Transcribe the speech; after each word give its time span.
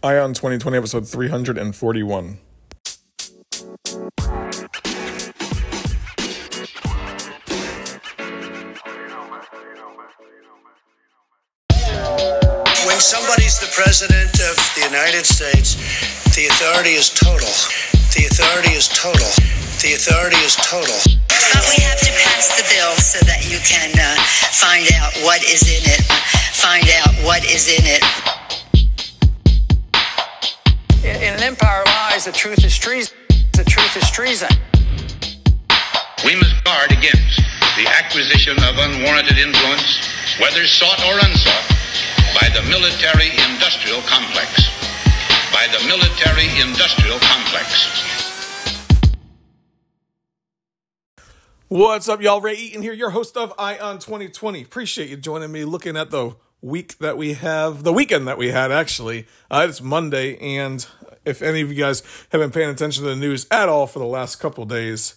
Eye 0.00 0.16
on 0.16 0.32
2020, 0.32 0.78
episode 0.78 1.08
341. 1.08 2.38
When 12.86 13.00
somebody's 13.02 13.58
the 13.58 13.66
president 13.74 14.38
of 14.38 14.54
the 14.78 14.86
United 14.86 15.26
States, 15.26 15.74
the 16.36 16.46
authority 16.46 16.94
is 16.94 17.10
total. 17.10 17.50
The 18.14 18.30
authority 18.30 18.78
is 18.78 18.86
total. 18.86 19.26
The 19.82 19.98
authority 19.98 20.38
is 20.46 20.54
total. 20.62 20.94
But 21.26 21.66
we 21.74 21.82
have 21.82 21.98
to 21.98 22.12
pass 22.22 22.54
the 22.54 22.62
bill 22.70 22.94
so 23.02 23.18
that 23.26 23.50
you 23.50 23.58
can 23.66 23.90
uh, 23.98 24.14
find 24.54 24.86
out 24.94 25.10
what 25.26 25.42
is 25.42 25.66
in 25.66 25.82
it. 25.90 26.06
Find 26.54 26.86
out 27.02 27.26
what 27.26 27.42
is 27.44 27.66
in 27.66 27.82
it. 27.82 28.37
In 31.04 31.14
an 31.14 31.42
empire 31.44 31.84
lies, 31.86 32.24
the 32.24 32.32
truth 32.32 32.64
is 32.64 32.76
treason. 32.76 33.16
The 33.52 33.62
truth 33.62 33.96
is 33.96 34.10
treason. 34.10 34.48
We 36.24 36.34
must 36.34 36.64
guard 36.64 36.90
against 36.90 37.38
the 37.76 37.86
acquisition 37.86 38.58
of 38.58 38.74
unwarranted 38.76 39.38
influence, 39.38 40.10
whether 40.40 40.66
sought 40.66 40.98
or 41.06 41.14
unsought, 41.22 41.68
by 42.34 42.50
the 42.50 42.66
military 42.68 43.30
industrial 43.46 44.02
complex. 44.10 44.68
By 45.52 45.68
the 45.70 45.86
military 45.86 46.50
industrial 46.60 47.18
complex. 47.20 48.04
What's 51.68 52.08
up, 52.08 52.20
y'all? 52.20 52.40
Ray 52.40 52.54
Eaton 52.54 52.82
here, 52.82 52.92
your 52.92 53.10
host 53.10 53.36
of 53.36 53.52
Eye 53.56 53.78
on 53.78 54.00
2020. 54.00 54.62
Appreciate 54.62 55.10
you 55.10 55.16
joining 55.16 55.52
me 55.52 55.64
looking 55.64 55.96
at 55.96 56.10
the 56.10 56.34
week 56.60 56.98
that 56.98 57.16
we 57.16 57.34
have, 57.34 57.82
the 57.82 57.92
weekend 57.92 58.26
that 58.26 58.38
we 58.38 58.50
had, 58.50 58.72
actually. 58.72 59.26
Uh, 59.50 59.66
it's 59.68 59.80
Monday, 59.80 60.36
and 60.38 60.86
if 61.24 61.42
any 61.42 61.60
of 61.60 61.68
you 61.70 61.76
guys 61.76 62.02
have 62.30 62.40
been 62.40 62.50
paying 62.50 62.70
attention 62.70 63.04
to 63.04 63.10
the 63.10 63.16
news 63.16 63.46
at 63.50 63.68
all 63.68 63.86
for 63.86 63.98
the 63.98 64.06
last 64.06 64.36
couple 64.36 64.64
days, 64.64 65.16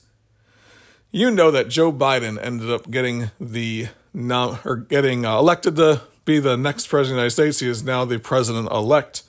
you 1.12 1.32
know 1.32 1.52
that 1.52 1.68
Joe 1.68 1.92
Biden 1.92 2.42
ended 2.42 2.70
up 2.70 2.90
getting 2.90 3.32
the 3.40 3.88
nom- 4.14 4.60
or 4.64 4.76
getting 4.78 5.26
uh, 5.26 5.38
elected 5.38 5.76
to 5.78 6.02
be 6.26 6.40
the 6.40 6.56
next 6.56 6.88
president 6.88 7.14
of 7.14 7.16
the 7.16 7.22
United 7.22 7.54
States. 7.54 7.60
He 7.60 7.68
is 7.68 7.84
now 7.84 8.06
the 8.06 8.20
president 8.20 8.72
elect. 8.72 9.24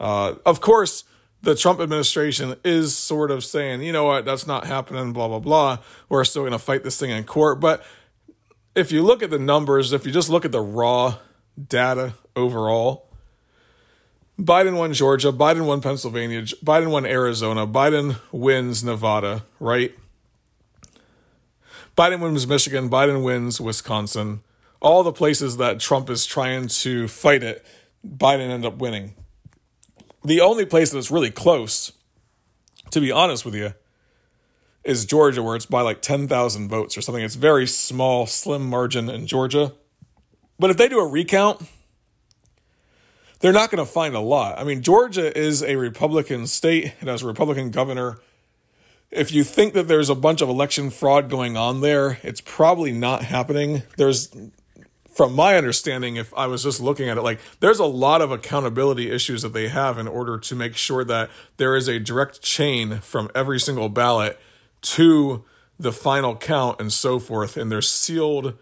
Uh, 0.00 0.34
of 0.44 0.60
course, 0.60 1.04
the 1.42 1.54
Trump 1.54 1.80
administration 1.80 2.56
is 2.64 2.96
sort 2.96 3.30
of 3.30 3.44
saying, 3.44 3.82
you 3.82 3.92
know 3.92 4.04
what, 4.04 4.24
that's 4.24 4.46
not 4.46 4.66
happening, 4.66 5.12
blah, 5.12 5.28
blah, 5.28 5.38
blah. 5.38 5.78
We're 6.08 6.24
still 6.24 6.42
going 6.42 6.52
to 6.52 6.58
fight 6.58 6.84
this 6.84 6.98
thing 6.98 7.10
in 7.10 7.24
court. 7.24 7.60
But 7.60 7.84
if 8.74 8.92
you 8.92 9.02
look 9.02 9.22
at 9.22 9.30
the 9.30 9.38
numbers, 9.38 9.92
if 9.92 10.06
you 10.06 10.12
just 10.12 10.30
look 10.30 10.44
at 10.44 10.52
the 10.52 10.60
raw 10.60 11.16
data 11.68 12.14
overall, 12.36 13.08
Biden 14.38 14.76
won 14.76 14.92
Georgia, 14.92 15.32
Biden 15.32 15.66
won 15.66 15.80
Pennsylvania, 15.80 16.42
Biden 16.42 16.90
won 16.90 17.06
Arizona, 17.06 17.66
Biden 17.66 18.16
wins 18.32 18.82
Nevada, 18.82 19.44
right? 19.60 19.94
Biden 21.96 22.20
wins 22.20 22.46
Michigan, 22.46 22.88
Biden 22.88 23.22
wins 23.22 23.60
Wisconsin. 23.60 24.40
All 24.80 25.02
the 25.02 25.12
places 25.12 25.58
that 25.58 25.78
Trump 25.78 26.08
is 26.10 26.26
trying 26.26 26.66
to 26.68 27.06
fight 27.06 27.42
it, 27.42 27.64
Biden 28.04 28.48
ended 28.48 28.64
up 28.64 28.78
winning. 28.78 29.14
The 30.24 30.40
only 30.40 30.64
place 30.64 30.90
that's 30.90 31.10
really 31.10 31.30
close, 31.30 31.92
to 32.90 33.00
be 33.00 33.12
honest 33.12 33.44
with 33.44 33.54
you, 33.54 33.74
is 34.82 35.04
Georgia, 35.04 35.42
where 35.42 35.54
it's 35.54 35.66
by 35.66 35.82
like 35.82 36.02
10,000 36.02 36.68
votes 36.68 36.96
or 36.96 37.02
something. 37.02 37.22
It's 37.22 37.34
very 37.34 37.66
small, 37.66 38.26
slim 38.26 38.68
margin 38.68 39.08
in 39.08 39.26
Georgia. 39.26 39.72
But 40.62 40.70
if 40.70 40.76
they 40.76 40.86
do 40.86 41.00
a 41.00 41.08
recount, 41.08 41.60
they're 43.40 43.52
not 43.52 43.72
going 43.72 43.84
to 43.84 43.92
find 43.92 44.14
a 44.14 44.20
lot. 44.20 44.60
I 44.60 44.62
mean, 44.62 44.80
Georgia 44.80 45.36
is 45.36 45.60
a 45.60 45.74
Republican 45.74 46.46
state, 46.46 46.92
and 47.00 47.08
has 47.08 47.24
a 47.24 47.26
Republican 47.26 47.72
governor. 47.72 48.20
If 49.10 49.32
you 49.32 49.42
think 49.42 49.74
that 49.74 49.88
there's 49.88 50.08
a 50.08 50.14
bunch 50.14 50.40
of 50.40 50.48
election 50.48 50.90
fraud 50.90 51.28
going 51.28 51.56
on 51.56 51.80
there, 51.80 52.20
it's 52.22 52.40
probably 52.40 52.92
not 52.92 53.24
happening. 53.24 53.82
There's 53.96 54.32
from 55.10 55.34
my 55.34 55.56
understanding, 55.56 56.14
if 56.14 56.32
I 56.34 56.46
was 56.46 56.62
just 56.62 56.80
looking 56.80 57.08
at 57.08 57.18
it, 57.18 57.22
like 57.22 57.40
there's 57.58 57.80
a 57.80 57.84
lot 57.84 58.22
of 58.22 58.30
accountability 58.30 59.10
issues 59.10 59.42
that 59.42 59.52
they 59.54 59.66
have 59.66 59.98
in 59.98 60.06
order 60.06 60.38
to 60.38 60.54
make 60.54 60.76
sure 60.76 61.02
that 61.02 61.28
there 61.56 61.74
is 61.74 61.88
a 61.88 61.98
direct 61.98 62.40
chain 62.40 63.00
from 63.00 63.32
every 63.34 63.58
single 63.58 63.88
ballot 63.88 64.38
to 64.82 65.42
the 65.76 65.92
final 65.92 66.36
count 66.36 66.80
and 66.80 66.92
so 66.92 67.18
forth. 67.18 67.56
And 67.56 67.68
they're 67.72 67.82
sealed 67.82 68.56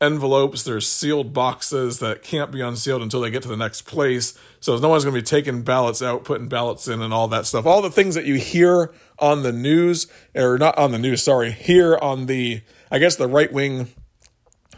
envelopes, 0.00 0.62
there's 0.62 0.86
sealed 0.86 1.32
boxes 1.32 1.98
that 2.00 2.22
can't 2.22 2.50
be 2.50 2.60
unsealed 2.60 3.02
until 3.02 3.20
they 3.20 3.30
get 3.30 3.42
to 3.42 3.48
the 3.48 3.56
next 3.56 3.82
place. 3.82 4.38
So 4.60 4.76
no 4.78 4.88
one's 4.88 5.04
going 5.04 5.14
to 5.14 5.20
be 5.20 5.24
taking 5.24 5.62
ballots 5.62 6.02
out, 6.02 6.24
putting 6.24 6.48
ballots 6.48 6.88
in, 6.88 7.00
and 7.00 7.14
all 7.14 7.28
that 7.28 7.46
stuff. 7.46 7.66
All 7.66 7.82
the 7.82 7.90
things 7.90 8.14
that 8.14 8.26
you 8.26 8.34
hear 8.34 8.92
on 9.18 9.42
the 9.42 9.52
news, 9.52 10.06
or 10.34 10.58
not 10.58 10.76
on 10.76 10.92
the 10.92 10.98
news, 10.98 11.22
sorry, 11.22 11.50
here 11.50 11.96
on 11.96 12.26
the, 12.26 12.62
I 12.90 12.98
guess, 12.98 13.16
the 13.16 13.28
right 13.28 13.52
wing 13.52 13.88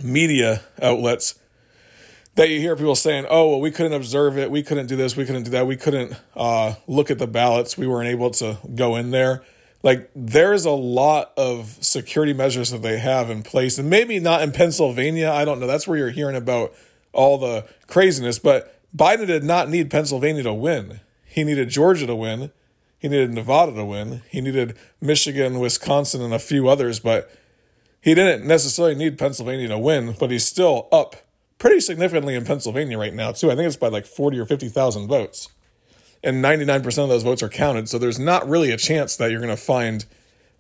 media 0.01 0.63
outlets 0.81 1.39
that 2.37 2.51
you 2.51 2.61
hear 2.61 2.77
people 2.77 2.95
saying, 2.95 3.27
"Oh, 3.29 3.49
well, 3.51 3.61
we 3.61 3.73
couldn't 3.73 3.95
observe 3.95 4.39
it, 4.39 4.49
we 4.49 4.63
couldn't 4.63 4.87
do 4.87 4.95
this, 4.95 5.17
we 5.17 5.25
couldn't 5.25 5.43
do 5.43 5.51
that, 5.51 5.67
we 5.67 5.77
couldn't 5.77 6.15
uh, 6.37 6.75
look 6.87 7.11
at 7.11 7.19
the 7.19 7.27
ballots, 7.27 7.77
we 7.77 7.89
weren't 7.89 8.09
able 8.09 8.31
to 8.31 8.59
go 8.77 8.95
in 8.95 9.11
there." 9.11 9.43
Like, 9.83 10.11
there's 10.15 10.65
a 10.65 10.73
lot 10.73 11.33
of 11.37 11.79
security 11.81 12.33
measures 12.33 12.71
that 12.71 12.83
they 12.83 12.99
have 12.99 13.31
in 13.31 13.43
place, 13.43 13.79
and 13.79 13.89
maybe 13.89 14.19
not 14.19 14.43
in 14.43 14.53
Pennsylvania. 14.53 15.31
I 15.31 15.45
don't 15.45 15.61
know. 15.61 15.67
That's 15.69 15.87
where 15.87 15.97
you're 15.97 16.11
hearing 16.11 16.37
about 16.37 16.75
all 17.13 17.39
the 17.39 17.67
craziness. 17.87 18.39
But 18.39 18.75
Biden 18.97 19.27
did 19.27 19.45
not 19.45 19.69
need 19.69 19.91
Pennsylvania 19.91 20.43
to 20.43 20.53
win. 20.53 21.01
He 21.25 21.45
needed 21.45 21.69
Georgia 21.69 22.07
to 22.07 22.17
win. 22.17 22.51
He 22.99 23.09
needed 23.09 23.31
Nevada 23.31 23.73
to 23.75 23.85
win. 23.85 24.23
He 24.29 24.41
needed 24.41 24.77
Michigan, 25.01 25.61
Wisconsin, 25.61 26.23
and 26.23 26.35
a 26.35 26.39
few 26.41 26.69
others, 26.69 26.99
but 26.99 27.31
he 28.01 28.15
didn't 28.15 28.47
necessarily 28.47 28.97
need 28.97 29.19
Pennsylvania 29.19 29.69
to 29.69 29.79
win, 29.79 30.17
but 30.19 30.31
he's 30.33 30.45
still 30.45 30.89
up 30.91 31.15
pretty 31.59 31.81
significantly 31.81 32.35
in 32.35 32.45
Pennsylvania 32.45 32.99
right 32.99 33.15
now, 33.15 33.31
too. 33.31 33.51
I 33.51 33.55
think 33.55 33.67
it's 33.67 33.77
by 33.77 33.89
like 33.89 34.07
40 34.07 34.39
or 34.41 34.47
50,000 34.47 35.07
votes. 35.07 35.49
And 36.29 36.45
99% 36.45 36.85
of 37.03 37.09
those 37.09 37.23
votes 37.23 37.43
are 37.43 37.49
counted. 37.49 37.89
So 37.89 37.97
there's 37.97 38.19
not 38.19 38.47
really 38.47 38.71
a 38.71 38.77
chance 38.77 39.17
that 39.17 39.31
you're 39.31 39.41
going 39.41 39.49
to 39.49 39.57
find 39.57 40.05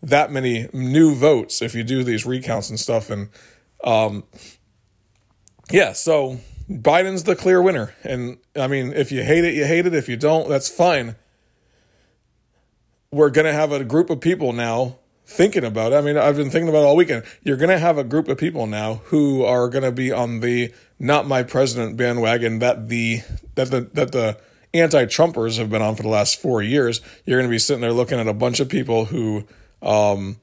that 0.02 0.32
many 0.32 0.66
new 0.72 1.14
votes 1.14 1.60
if 1.60 1.74
you 1.74 1.84
do 1.84 2.02
these 2.02 2.24
recounts 2.24 2.70
and 2.70 2.80
stuff. 2.80 3.10
And 3.10 3.28
um, 3.84 4.24
yeah, 5.70 5.92
so 5.92 6.38
Biden's 6.70 7.24
the 7.24 7.36
clear 7.36 7.60
winner. 7.60 7.94
And 8.02 8.38
I 8.56 8.66
mean, 8.66 8.94
if 8.94 9.12
you 9.12 9.22
hate 9.22 9.44
it, 9.44 9.52
you 9.52 9.66
hate 9.66 9.84
it. 9.84 9.92
If 9.92 10.08
you 10.08 10.16
don't, 10.16 10.48
that's 10.48 10.70
fine. 10.70 11.16
We're 13.10 13.28
going 13.28 13.44
to 13.46 13.52
have 13.52 13.70
a 13.70 13.84
group 13.84 14.08
of 14.08 14.22
people 14.22 14.54
now 14.54 14.96
thinking 15.26 15.64
about 15.64 15.92
it. 15.92 15.96
I 15.96 16.00
mean, 16.00 16.16
I've 16.16 16.36
been 16.36 16.48
thinking 16.48 16.70
about 16.70 16.84
it 16.84 16.86
all 16.86 16.96
weekend. 16.96 17.24
You're 17.42 17.58
going 17.58 17.68
to 17.68 17.78
have 17.78 17.98
a 17.98 18.04
group 18.04 18.28
of 18.28 18.38
people 18.38 18.66
now 18.66 19.02
who 19.04 19.44
are 19.44 19.68
going 19.68 19.84
to 19.84 19.92
be 19.92 20.10
on 20.10 20.40
the 20.40 20.72
not 20.98 21.26
my 21.26 21.42
president 21.42 21.98
bandwagon 21.98 22.58
that 22.60 22.88
the 22.88 23.20
that 23.54 23.70
the 23.70 23.82
that 23.92 24.12
the 24.12 24.38
anti-Trumpers 24.74 25.58
have 25.58 25.70
been 25.70 25.82
on 25.82 25.96
for 25.96 26.02
the 26.02 26.08
last 26.08 26.40
4 26.40 26.62
years. 26.62 27.00
You're 27.24 27.38
going 27.38 27.48
to 27.48 27.54
be 27.54 27.58
sitting 27.58 27.80
there 27.80 27.92
looking 27.92 28.18
at 28.18 28.28
a 28.28 28.34
bunch 28.34 28.60
of 28.60 28.68
people 28.68 29.06
who 29.06 29.44
um, 29.82 30.36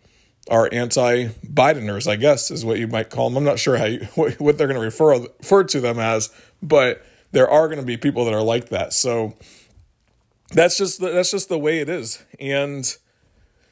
are 0.49 0.69
anti-Bideners, 0.71 2.07
I 2.07 2.15
guess 2.15 2.51
is 2.51 2.63
what 2.63 2.79
you 2.79 2.87
might 2.87 3.09
call 3.09 3.29
them. 3.29 3.37
I'm 3.37 3.43
not 3.43 3.59
sure 3.59 3.77
how 3.77 3.85
you, 3.85 3.99
what, 4.15 4.39
what 4.39 4.57
they're 4.57 4.67
going 4.67 4.79
to 4.79 4.85
refer 4.85 5.19
refer 5.19 5.63
to 5.65 5.79
them 5.79 5.99
as, 5.99 6.29
but 6.61 7.05
there 7.31 7.49
are 7.49 7.67
going 7.67 7.79
to 7.79 7.85
be 7.85 7.97
people 7.97 8.25
that 8.25 8.33
are 8.33 8.43
like 8.43 8.69
that. 8.69 8.93
So 8.93 9.35
that's 10.51 10.77
just 10.77 10.99
the, 10.99 11.09
that's 11.09 11.31
just 11.31 11.49
the 11.49 11.59
way 11.59 11.79
it 11.79 11.89
is. 11.89 12.23
And 12.39 12.95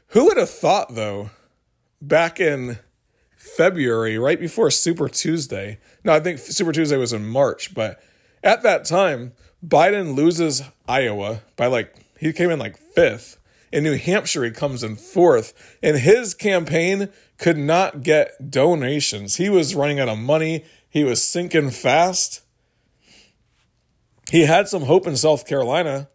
who 0.07 0.25
would 0.25 0.37
have 0.37 0.49
thought, 0.49 0.95
though, 0.95 1.29
back 2.01 2.39
in 2.39 2.79
February, 3.37 4.17
right 4.17 4.39
before 4.39 4.69
Super 4.69 5.07
Tuesday? 5.07 5.79
No, 6.03 6.13
I 6.13 6.19
think 6.19 6.39
Super 6.39 6.71
Tuesday 6.71 6.97
was 6.97 7.13
in 7.13 7.25
March, 7.25 7.73
but 7.73 8.03
at 8.43 8.63
that 8.63 8.85
time, 8.85 9.33
Biden 9.65 10.15
loses 10.15 10.63
Iowa 10.87 11.41
by 11.55 11.67
like, 11.67 11.95
he 12.19 12.33
came 12.33 12.49
in 12.49 12.59
like 12.59 12.77
fifth. 12.77 13.37
In 13.71 13.83
New 13.83 13.97
Hampshire, 13.97 14.43
he 14.43 14.51
comes 14.51 14.83
in 14.83 14.95
fourth. 14.95 15.77
And 15.81 15.97
his 15.97 16.33
campaign 16.33 17.09
could 17.37 17.57
not 17.57 18.03
get 18.03 18.51
donations. 18.51 19.37
He 19.37 19.49
was 19.49 19.75
running 19.75 19.99
out 19.99 20.09
of 20.09 20.19
money, 20.19 20.65
he 20.89 21.03
was 21.03 21.23
sinking 21.23 21.71
fast. 21.71 22.41
He 24.31 24.41
had 24.41 24.67
some 24.67 24.83
hope 24.83 25.07
in 25.07 25.17
South 25.17 25.47
Carolina. 25.47 26.09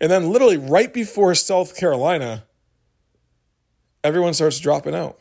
And 0.00 0.10
then, 0.10 0.30
literally, 0.30 0.56
right 0.56 0.92
before 0.92 1.34
South 1.34 1.76
Carolina, 1.76 2.44
everyone 4.04 4.34
starts 4.34 4.60
dropping 4.60 4.94
out. 4.94 5.18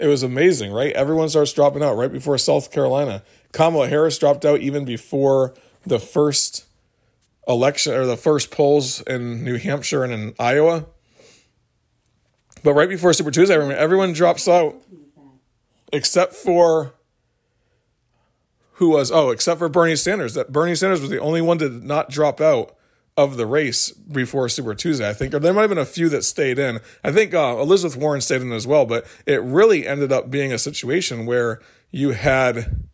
It 0.00 0.08
was 0.08 0.22
amazing, 0.22 0.72
right? 0.72 0.92
Everyone 0.94 1.28
starts 1.28 1.52
dropping 1.52 1.82
out 1.82 1.96
right 1.96 2.10
before 2.10 2.36
South 2.36 2.72
Carolina. 2.72 3.22
Kamala 3.52 3.88
Harris 3.88 4.18
dropped 4.18 4.44
out 4.44 4.60
even 4.60 4.84
before 4.84 5.54
the 5.86 5.98
first 5.98 6.64
election 7.46 7.92
or 7.94 8.06
the 8.06 8.16
first 8.16 8.50
polls 8.50 9.00
in 9.02 9.44
New 9.44 9.56
Hampshire 9.58 10.04
and 10.04 10.12
in 10.12 10.34
Iowa. 10.38 10.86
But 12.62 12.74
right 12.74 12.88
before 12.88 13.12
Super 13.12 13.30
Tuesday, 13.30 13.54
everyone 13.54 14.12
drops 14.12 14.48
out 14.48 14.76
except 15.92 16.34
for 16.34 16.94
who 18.74 18.90
was 18.90 19.12
oh, 19.12 19.30
except 19.30 19.58
for 19.58 19.68
Bernie 19.68 19.96
Sanders. 19.96 20.34
That 20.34 20.50
Bernie 20.50 20.74
Sanders 20.74 21.00
was 21.00 21.10
the 21.10 21.20
only 21.20 21.42
one 21.42 21.58
to 21.58 21.68
not 21.68 22.10
drop 22.10 22.40
out 22.40 22.74
of 23.16 23.36
the 23.36 23.46
race 23.46 23.90
before 23.90 24.48
Super 24.48 24.74
Tuesday, 24.74 25.08
I 25.08 25.12
think, 25.12 25.34
or 25.34 25.38
there 25.38 25.52
might 25.52 25.62
have 25.62 25.70
been 25.70 25.78
a 25.78 25.84
few 25.84 26.08
that 26.08 26.24
stayed 26.24 26.58
in. 26.58 26.80
I 27.04 27.12
think 27.12 27.32
uh, 27.32 27.58
Elizabeth 27.60 27.96
Warren 27.96 28.20
stayed 28.20 28.42
in 28.42 28.50
as 28.50 28.66
well, 28.66 28.86
but 28.86 29.06
it 29.24 29.40
really 29.42 29.86
ended 29.86 30.10
up 30.10 30.30
being 30.30 30.52
a 30.52 30.58
situation 30.58 31.24
where 31.24 31.60
you 31.92 32.10
had 32.10 32.88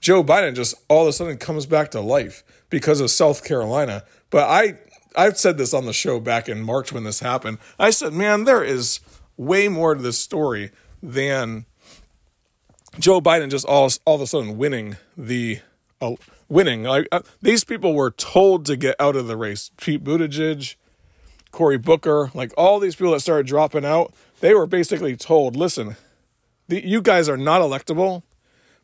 Joe 0.00 0.22
Biden 0.22 0.54
just 0.54 0.74
all 0.88 1.02
of 1.02 1.08
a 1.08 1.12
sudden 1.12 1.36
comes 1.38 1.66
back 1.66 1.90
to 1.92 2.00
life 2.00 2.44
because 2.70 3.00
of 3.00 3.10
South 3.10 3.44
Carolina. 3.44 4.04
But 4.30 4.48
I 4.48 4.78
I've 5.16 5.38
said 5.38 5.58
this 5.58 5.74
on 5.74 5.86
the 5.86 5.92
show 5.92 6.20
back 6.20 6.48
in 6.48 6.60
March 6.60 6.92
when 6.92 7.04
this 7.04 7.20
happened. 7.20 7.58
I 7.78 7.90
said, 7.90 8.12
man, 8.12 8.44
there 8.44 8.62
is 8.62 9.00
way 9.36 9.68
more 9.68 9.94
to 9.94 10.02
this 10.02 10.20
story 10.20 10.70
than 11.02 11.66
Joe 12.98 13.20
Biden 13.20 13.50
just 13.50 13.66
all 13.66 13.90
all 14.04 14.16
of 14.16 14.20
a 14.20 14.26
sudden 14.26 14.58
winning 14.58 14.96
the 15.16 15.60
uh, 16.00 16.14
winning. 16.48 16.84
Like 16.84 17.08
uh, 17.10 17.20
these 17.42 17.64
people 17.64 17.94
were 17.94 18.10
told 18.10 18.66
to 18.66 18.76
get 18.76 18.96
out 19.00 19.16
of 19.16 19.26
the 19.26 19.36
race. 19.36 19.70
Pete 19.76 20.04
Buttigieg, 20.04 20.76
Cory 21.50 21.78
Booker, 21.78 22.30
like 22.34 22.52
all 22.56 22.78
these 22.78 22.96
people 22.96 23.12
that 23.12 23.20
started 23.20 23.46
dropping 23.46 23.84
out, 23.84 24.12
they 24.40 24.54
were 24.54 24.66
basically 24.66 25.16
told, 25.16 25.56
listen, 25.56 25.96
the, 26.68 26.86
you 26.86 27.00
guys 27.00 27.28
are 27.28 27.36
not 27.36 27.60
electable, 27.60 28.22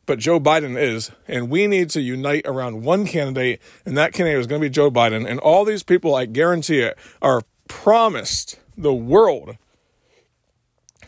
but 0.07 0.19
Joe 0.19 0.39
Biden 0.39 0.81
is, 0.81 1.11
and 1.27 1.49
we 1.49 1.67
need 1.67 1.91
to 1.91 2.01
unite 2.01 2.47
around 2.47 2.83
one 2.83 3.07
candidate, 3.07 3.61
and 3.85 3.97
that 3.97 4.13
candidate 4.13 4.41
is 4.41 4.47
going 4.47 4.61
to 4.61 4.67
be 4.67 4.71
Joe 4.71 4.91
Biden. 4.91 5.29
And 5.29 5.41
all 5.41 5.65
these 5.65 5.83
people, 5.83 6.15
I 6.15 6.27
guarantee 6.27 6.81
it, 6.81 6.99
are 7.23 7.43
promised 7.69 8.59
the 8.77 8.95
world 8.95 9.57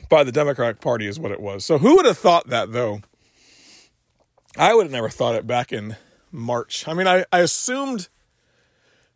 by 0.08 0.24
the 0.24 0.32
Democratic 0.32 0.80
Party, 0.80 1.06
is 1.06 1.18
what 1.18 1.32
it 1.32 1.40
was. 1.40 1.64
So 1.64 1.78
who 1.78 1.96
would 1.96 2.06
have 2.06 2.18
thought 2.18 2.48
that, 2.48 2.72
though? 2.72 3.00
I 4.56 4.74
would 4.74 4.84
have 4.84 4.92
never 4.92 5.08
thought 5.08 5.34
it 5.34 5.46
back 5.46 5.72
in 5.72 5.96
March. 6.32 6.86
I 6.88 6.94
mean, 6.94 7.06
I, 7.06 7.24
I 7.32 7.40
assumed 7.40 8.08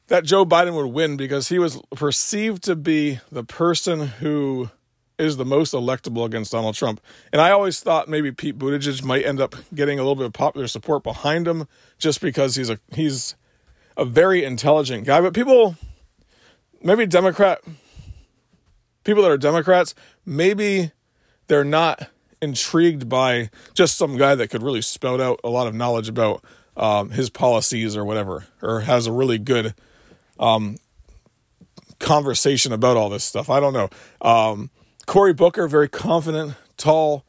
that 0.09 0.25
Joe 0.25 0.45
Biden 0.45 0.75
would 0.75 0.93
win 0.93 1.17
because 1.17 1.49
he 1.49 1.59
was 1.59 1.81
perceived 1.95 2.63
to 2.65 2.77
be 2.77 3.21
the 3.31 3.45
person 3.45 4.09
who 4.09 4.71
is 5.21 5.37
the 5.37 5.45
most 5.45 5.75
electable 5.75 6.25
against 6.25 6.53
Donald 6.53 6.75
Trump. 6.75 7.01
And 7.33 7.41
I 7.41 7.51
always 7.51 7.81
thought 7.81 8.09
maybe 8.09 8.33
Pete 8.33 8.59
Buttigieg 8.59 9.05
might 9.05 9.25
end 9.25 9.41
up 9.41 9.55
getting 9.75 9.99
a 9.99 10.03
little 10.03 10.17
bit 10.17 10.27
of 10.27 10.33
popular 10.33 10.67
support 10.67 11.03
behind 11.03 11.47
him 11.47 11.69
just 11.99 12.21
because 12.21 12.57
he's 12.57 12.71
a 12.71 12.79
he's 12.93 13.37
a 13.97 14.05
very 14.05 14.45
intelligent 14.45 15.05
guy. 15.05 15.21
But 15.21 15.35
people 15.35 15.77
maybe 16.83 17.07
Democrat 17.07 17.61
people 19.05 19.23
that 19.23 19.31
are 19.31 19.39
Democrats, 19.39 19.95
maybe 20.25 20.93
they're 21.47 21.65
not 21.65 22.09
intrigued 22.43 23.09
by 23.09 23.51
just 23.75 23.97
some 23.97 24.17
guy 24.17 24.35
that 24.35 24.49
could 24.49 24.63
really 24.63 24.83
spout 24.83 25.21
out 25.21 25.41
a 25.45 25.49
lot 25.49 25.67
of 25.67 25.75
knowledge 25.75 26.09
about 26.09 26.43
um, 26.77 27.11
his 27.11 27.29
policies 27.29 27.97
or 27.97 28.05
whatever, 28.05 28.47
or 28.63 28.81
has 28.81 29.07
a 29.07 29.13
really 29.13 29.39
good 29.39 29.75
um, 30.39 30.77
conversation 31.99 32.73
about 32.73 32.97
all 32.97 33.11
this 33.11 33.25
stuff. 33.25 33.51
I 33.51 33.61
don't 33.61 33.75
know. 33.75 33.91
Um, 34.23 34.71
Cory 35.11 35.33
Booker, 35.33 35.67
very 35.67 35.89
confident, 35.89 36.55
tall 36.77 37.25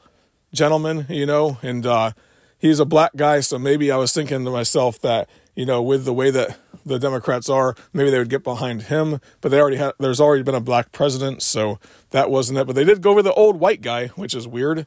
gentleman, 0.53 1.07
you 1.09 1.25
know, 1.25 1.57
and 1.63 1.83
uh, 1.83 2.11
he's 2.59 2.79
a 2.79 2.85
black 2.85 3.15
guy, 3.15 3.39
so 3.39 3.57
maybe 3.57 3.89
I 3.91 3.97
was 3.97 4.13
thinking 4.13 4.45
to 4.45 4.51
myself 4.51 5.01
that 5.01 5.27
you 5.55 5.65
know, 5.65 5.81
with 5.81 6.05
the 6.05 6.13
way 6.13 6.29
that 6.29 6.59
the 6.85 6.99
Democrats 6.99 7.49
are, 7.49 7.73
maybe 7.91 8.11
they 8.11 8.19
would 8.19 8.29
get 8.29 8.43
behind 8.43 8.83
him. 8.83 9.19
But 9.41 9.49
they 9.49 9.59
already 9.59 9.77
had 9.77 9.93
there's 9.97 10.21
already 10.21 10.43
been 10.43 10.53
a 10.53 10.61
black 10.61 10.91
president, 10.91 11.41
so 11.41 11.79
that 12.11 12.29
wasn't 12.29 12.59
it. 12.59 12.67
But 12.67 12.75
they 12.75 12.83
did 12.83 13.01
go 13.01 13.15
with 13.15 13.25
the 13.25 13.33
old 13.33 13.59
white 13.59 13.81
guy, 13.81 14.09
which 14.09 14.35
is 14.35 14.47
weird. 14.47 14.85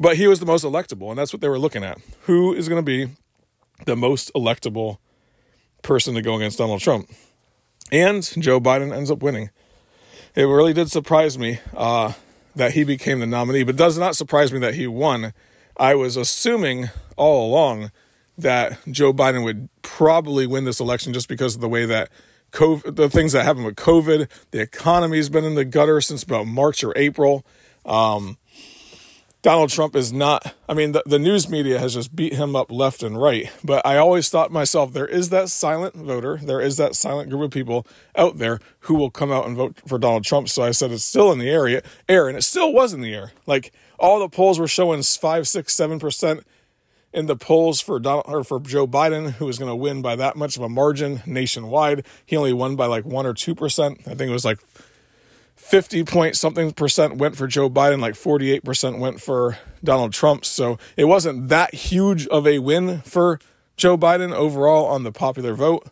But 0.00 0.16
he 0.16 0.26
was 0.26 0.40
the 0.40 0.46
most 0.46 0.64
electable, 0.64 1.10
and 1.10 1.18
that's 1.18 1.32
what 1.32 1.42
they 1.42 1.48
were 1.48 1.60
looking 1.60 1.84
at. 1.84 1.98
Who 2.22 2.54
is 2.54 2.68
going 2.68 2.84
to 2.84 2.84
be 2.84 3.14
the 3.84 3.94
most 3.94 4.32
electable 4.34 4.98
person 5.82 6.16
to 6.16 6.22
go 6.22 6.34
against 6.34 6.58
Donald 6.58 6.80
Trump? 6.80 7.08
And 7.92 8.24
Joe 8.42 8.58
Biden 8.60 8.92
ends 8.92 9.12
up 9.12 9.22
winning. 9.22 9.50
It 10.36 10.44
really 10.44 10.74
did 10.74 10.90
surprise 10.90 11.38
me 11.38 11.60
uh, 11.74 12.12
that 12.54 12.72
he 12.72 12.84
became 12.84 13.20
the 13.20 13.26
nominee, 13.26 13.62
but 13.62 13.74
does 13.74 13.96
not 13.96 14.16
surprise 14.16 14.52
me 14.52 14.58
that 14.58 14.74
he 14.74 14.86
won. 14.86 15.32
I 15.78 15.94
was 15.94 16.18
assuming 16.18 16.90
all 17.16 17.48
along 17.48 17.90
that 18.36 18.78
Joe 18.90 19.14
Biden 19.14 19.44
would 19.44 19.70
probably 19.80 20.46
win 20.46 20.64
this 20.64 20.78
election 20.78 21.14
just 21.14 21.26
because 21.26 21.54
of 21.54 21.62
the 21.62 21.70
way 21.70 21.86
that 21.86 22.10
COVID, 22.52 22.96
the 22.96 23.08
things 23.08 23.32
that 23.32 23.46
happened 23.46 23.64
with 23.64 23.76
COVID, 23.76 24.28
the 24.50 24.60
economy's 24.60 25.30
been 25.30 25.44
in 25.44 25.54
the 25.54 25.64
gutter 25.64 26.02
since 26.02 26.22
about 26.22 26.46
March 26.46 26.84
or 26.84 26.92
April. 26.96 27.42
Um, 27.86 28.36
Donald 29.46 29.70
Trump 29.70 29.94
is 29.94 30.12
not, 30.12 30.56
I 30.68 30.74
mean, 30.74 30.90
the, 30.90 31.04
the 31.06 31.20
news 31.20 31.48
media 31.48 31.78
has 31.78 31.94
just 31.94 32.16
beat 32.16 32.32
him 32.32 32.56
up 32.56 32.68
left 32.68 33.04
and 33.04 33.16
right. 33.16 33.48
But 33.62 33.86
I 33.86 33.96
always 33.96 34.28
thought 34.28 34.50
myself, 34.50 34.92
there 34.92 35.06
is 35.06 35.28
that 35.28 35.50
silent 35.50 35.94
voter, 35.94 36.40
there 36.42 36.60
is 36.60 36.78
that 36.78 36.96
silent 36.96 37.30
group 37.30 37.42
of 37.42 37.50
people 37.52 37.86
out 38.16 38.38
there 38.38 38.58
who 38.80 38.96
will 38.96 39.08
come 39.08 39.30
out 39.30 39.46
and 39.46 39.56
vote 39.56 39.80
for 39.86 40.00
Donald 40.00 40.24
Trump. 40.24 40.48
So 40.48 40.64
I 40.64 40.72
said 40.72 40.90
it's 40.90 41.04
still 41.04 41.30
in 41.30 41.38
the 41.38 41.48
area, 41.48 41.82
air, 42.08 42.26
and 42.26 42.36
it 42.36 42.42
still 42.42 42.72
was 42.72 42.92
in 42.92 43.02
the 43.02 43.14
air. 43.14 43.30
Like 43.46 43.72
all 44.00 44.18
the 44.18 44.28
polls 44.28 44.58
were 44.58 44.66
showing 44.66 45.04
five, 45.04 45.46
six, 45.46 45.72
seven 45.72 46.00
percent 46.00 46.44
in 47.12 47.26
the 47.26 47.36
polls 47.36 47.80
for 47.80 48.00
Donald 48.00 48.24
or 48.26 48.42
for 48.42 48.58
Joe 48.58 48.88
Biden, 48.88 49.34
who 49.34 49.46
was 49.46 49.60
going 49.60 49.70
to 49.70 49.76
win 49.76 50.02
by 50.02 50.16
that 50.16 50.34
much 50.34 50.56
of 50.56 50.62
a 50.64 50.68
margin 50.68 51.22
nationwide. 51.24 52.04
He 52.26 52.36
only 52.36 52.52
won 52.52 52.74
by 52.74 52.86
like 52.86 53.04
one 53.04 53.26
or 53.26 53.32
two 53.32 53.54
percent. 53.54 54.00
I 54.08 54.16
think 54.16 54.28
it 54.28 54.32
was 54.32 54.44
like 54.44 54.58
50 55.56 56.04
point 56.04 56.36
something 56.36 56.72
percent 56.72 57.16
went 57.16 57.36
for 57.36 57.46
Joe 57.46 57.68
Biden, 57.68 58.00
like 58.00 58.14
48% 58.14 58.98
went 58.98 59.20
for 59.20 59.58
Donald 59.82 60.12
Trump. 60.12 60.44
So 60.44 60.78
it 60.96 61.04
wasn't 61.04 61.48
that 61.48 61.74
huge 61.74 62.26
of 62.28 62.46
a 62.46 62.58
win 62.60 63.00
for 63.00 63.40
Joe 63.76 63.96
Biden 63.96 64.32
overall 64.32 64.86
on 64.86 65.02
the 65.02 65.12
popular 65.12 65.54
vote. 65.54 65.88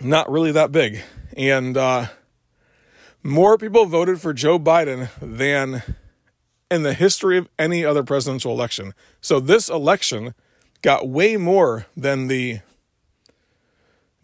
Not 0.00 0.30
really 0.30 0.52
that 0.52 0.72
big. 0.72 1.02
And 1.36 1.76
uh, 1.76 2.06
more 3.22 3.56
people 3.58 3.86
voted 3.86 4.20
for 4.20 4.32
Joe 4.32 4.58
Biden 4.58 5.08
than 5.20 5.82
in 6.70 6.82
the 6.82 6.94
history 6.94 7.38
of 7.38 7.48
any 7.58 7.84
other 7.84 8.02
presidential 8.02 8.52
election. 8.52 8.94
So 9.20 9.40
this 9.40 9.68
election 9.68 10.34
got 10.82 11.08
way 11.08 11.36
more 11.36 11.86
than 11.96 12.26
the 12.26 12.60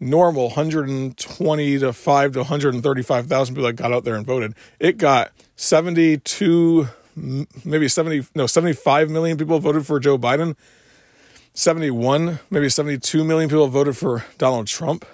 normal 0.01 0.47
120 0.47 1.79
to 1.79 1.93
5 1.93 2.31
to 2.33 2.39
135,000 2.39 3.55
people 3.55 3.67
that 3.67 3.73
got 3.73 3.93
out 3.93 4.03
there 4.03 4.15
and 4.15 4.25
voted. 4.25 4.53
It 4.79 4.97
got 4.97 5.31
72 5.55 6.89
maybe 7.65 7.87
70 7.87 8.25
no 8.35 8.47
75 8.47 9.09
million 9.09 9.37
people 9.37 9.59
voted 9.59 9.85
for 9.85 9.99
Joe 9.99 10.17
Biden. 10.17 10.55
71, 11.53 12.39
maybe 12.49 12.69
72 12.69 13.23
million 13.25 13.49
people 13.49 13.67
voted 13.67 13.97
for 13.97 14.23
Donald 14.37 14.67
Trump. 14.67 15.05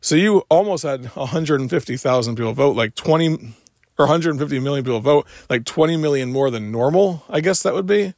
So 0.00 0.16
you 0.16 0.40
almost 0.50 0.82
had 0.82 1.06
150,000 1.06 2.36
people 2.36 2.52
vote, 2.52 2.76
like 2.76 2.96
20 2.96 3.54
or 3.96 4.06
150 4.06 4.58
million 4.58 4.84
people 4.84 5.00
vote, 5.00 5.26
like 5.48 5.64
20 5.64 5.96
million 5.96 6.32
more 6.32 6.50
than 6.50 6.72
normal, 6.72 7.24
I 7.28 7.40
guess 7.40 7.62
that 7.62 7.72
would 7.72 7.86
be. 7.86 8.14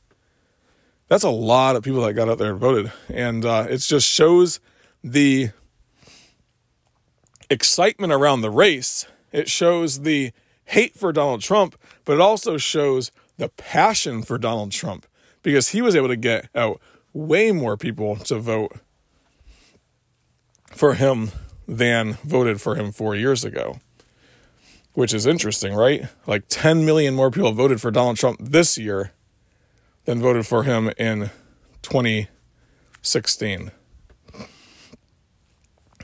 That's 1.09 1.23
a 1.23 1.31
lot 1.31 1.77
of 1.77 1.85
people 1.85 2.01
that 2.03 2.15
got 2.15 2.29
out 2.29 2.39
there 2.39 2.51
and 2.51 2.59
voted. 2.59 2.91
And 3.09 3.45
uh, 3.45 3.67
it 3.69 3.79
just 3.79 4.09
shows 4.09 4.59
the 5.05 5.51
excitement 7.51 8.13
around 8.13 8.41
the 8.41 8.51
race. 8.51 9.07
It 9.33 9.49
shows 9.49 10.01
the 10.01 10.33
hate 10.67 10.97
for 10.97 11.13
Donald 11.13 11.41
Trump, 11.41 11.77
but 12.05 12.15
it 12.15 12.21
also 12.21 12.57
shows 12.57 13.11
the 13.37 13.49
passion 13.49 14.23
for 14.23 14.39
Donald 14.39 14.73
Trump 14.73 15.07
because 15.43 15.69
he 15.69 15.83
was 15.83 15.95
able 15.95 16.09
to 16.09 16.17
get 16.17 16.49
out 16.55 16.81
way 17.13 17.53
more 17.53 17.77
people 17.77 18.17
to 18.17 18.39
vote 18.39 18.73
for 20.73 20.95
him 20.95 21.31
than 21.67 22.15
voted 22.25 22.61
for 22.61 22.75
him 22.77 22.93
four 22.93 23.15
years 23.17 23.45
ago, 23.45 23.81
which 24.95 25.15
is 25.15 25.27
interesting, 25.27 25.75
right? 25.75 26.07
Like 26.27 26.45
10 26.49 26.85
million 26.85 27.15
more 27.15 27.31
people 27.31 27.53
voted 27.53 27.81
for 27.81 27.91
Donald 27.91 28.17
Trump 28.17 28.39
this 28.43 28.77
year 28.77 29.13
than 30.05 30.21
voted 30.21 30.47
for 30.47 30.65
him 30.65 30.93
in 30.99 31.31
2016. 31.83 33.71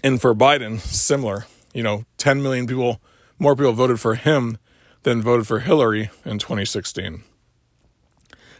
And 0.02 0.20
for 0.20 0.34
Biden, 0.34 0.80
similar. 0.80 1.46
You 1.72 1.82
know, 1.82 2.04
10 2.18 2.42
million 2.42 2.66
people, 2.66 3.00
more 3.38 3.56
people 3.56 3.72
voted 3.72 4.00
for 4.00 4.14
him 4.14 4.58
than 5.04 5.22
voted 5.22 5.46
for 5.46 5.60
Hillary 5.60 6.10
in 6.24 6.38
2016. 6.38 7.22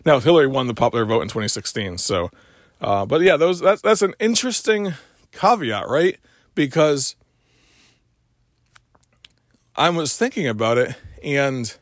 Now, 0.05 0.19
Hillary 0.19 0.47
won 0.47 0.67
the 0.67 0.75
popular 0.75 1.05
vote 1.05 1.23
in 1.23 1.29
2016. 1.29 1.99
So, 1.99 2.31
uh, 2.81 3.07
but 3.07 3.21
yeah, 3.21 3.37
those 3.37 3.61
that's 3.61 3.81
that's 3.83 4.03
an 4.03 4.15
interesting 4.19 4.95
caveat, 5.31 5.89
right? 5.89 6.19
Because 6.55 7.15
I 9.77 9.89
was 9.91 10.17
thinking 10.17 10.49
about 10.49 10.79
it, 10.79 10.97
and 11.23 11.77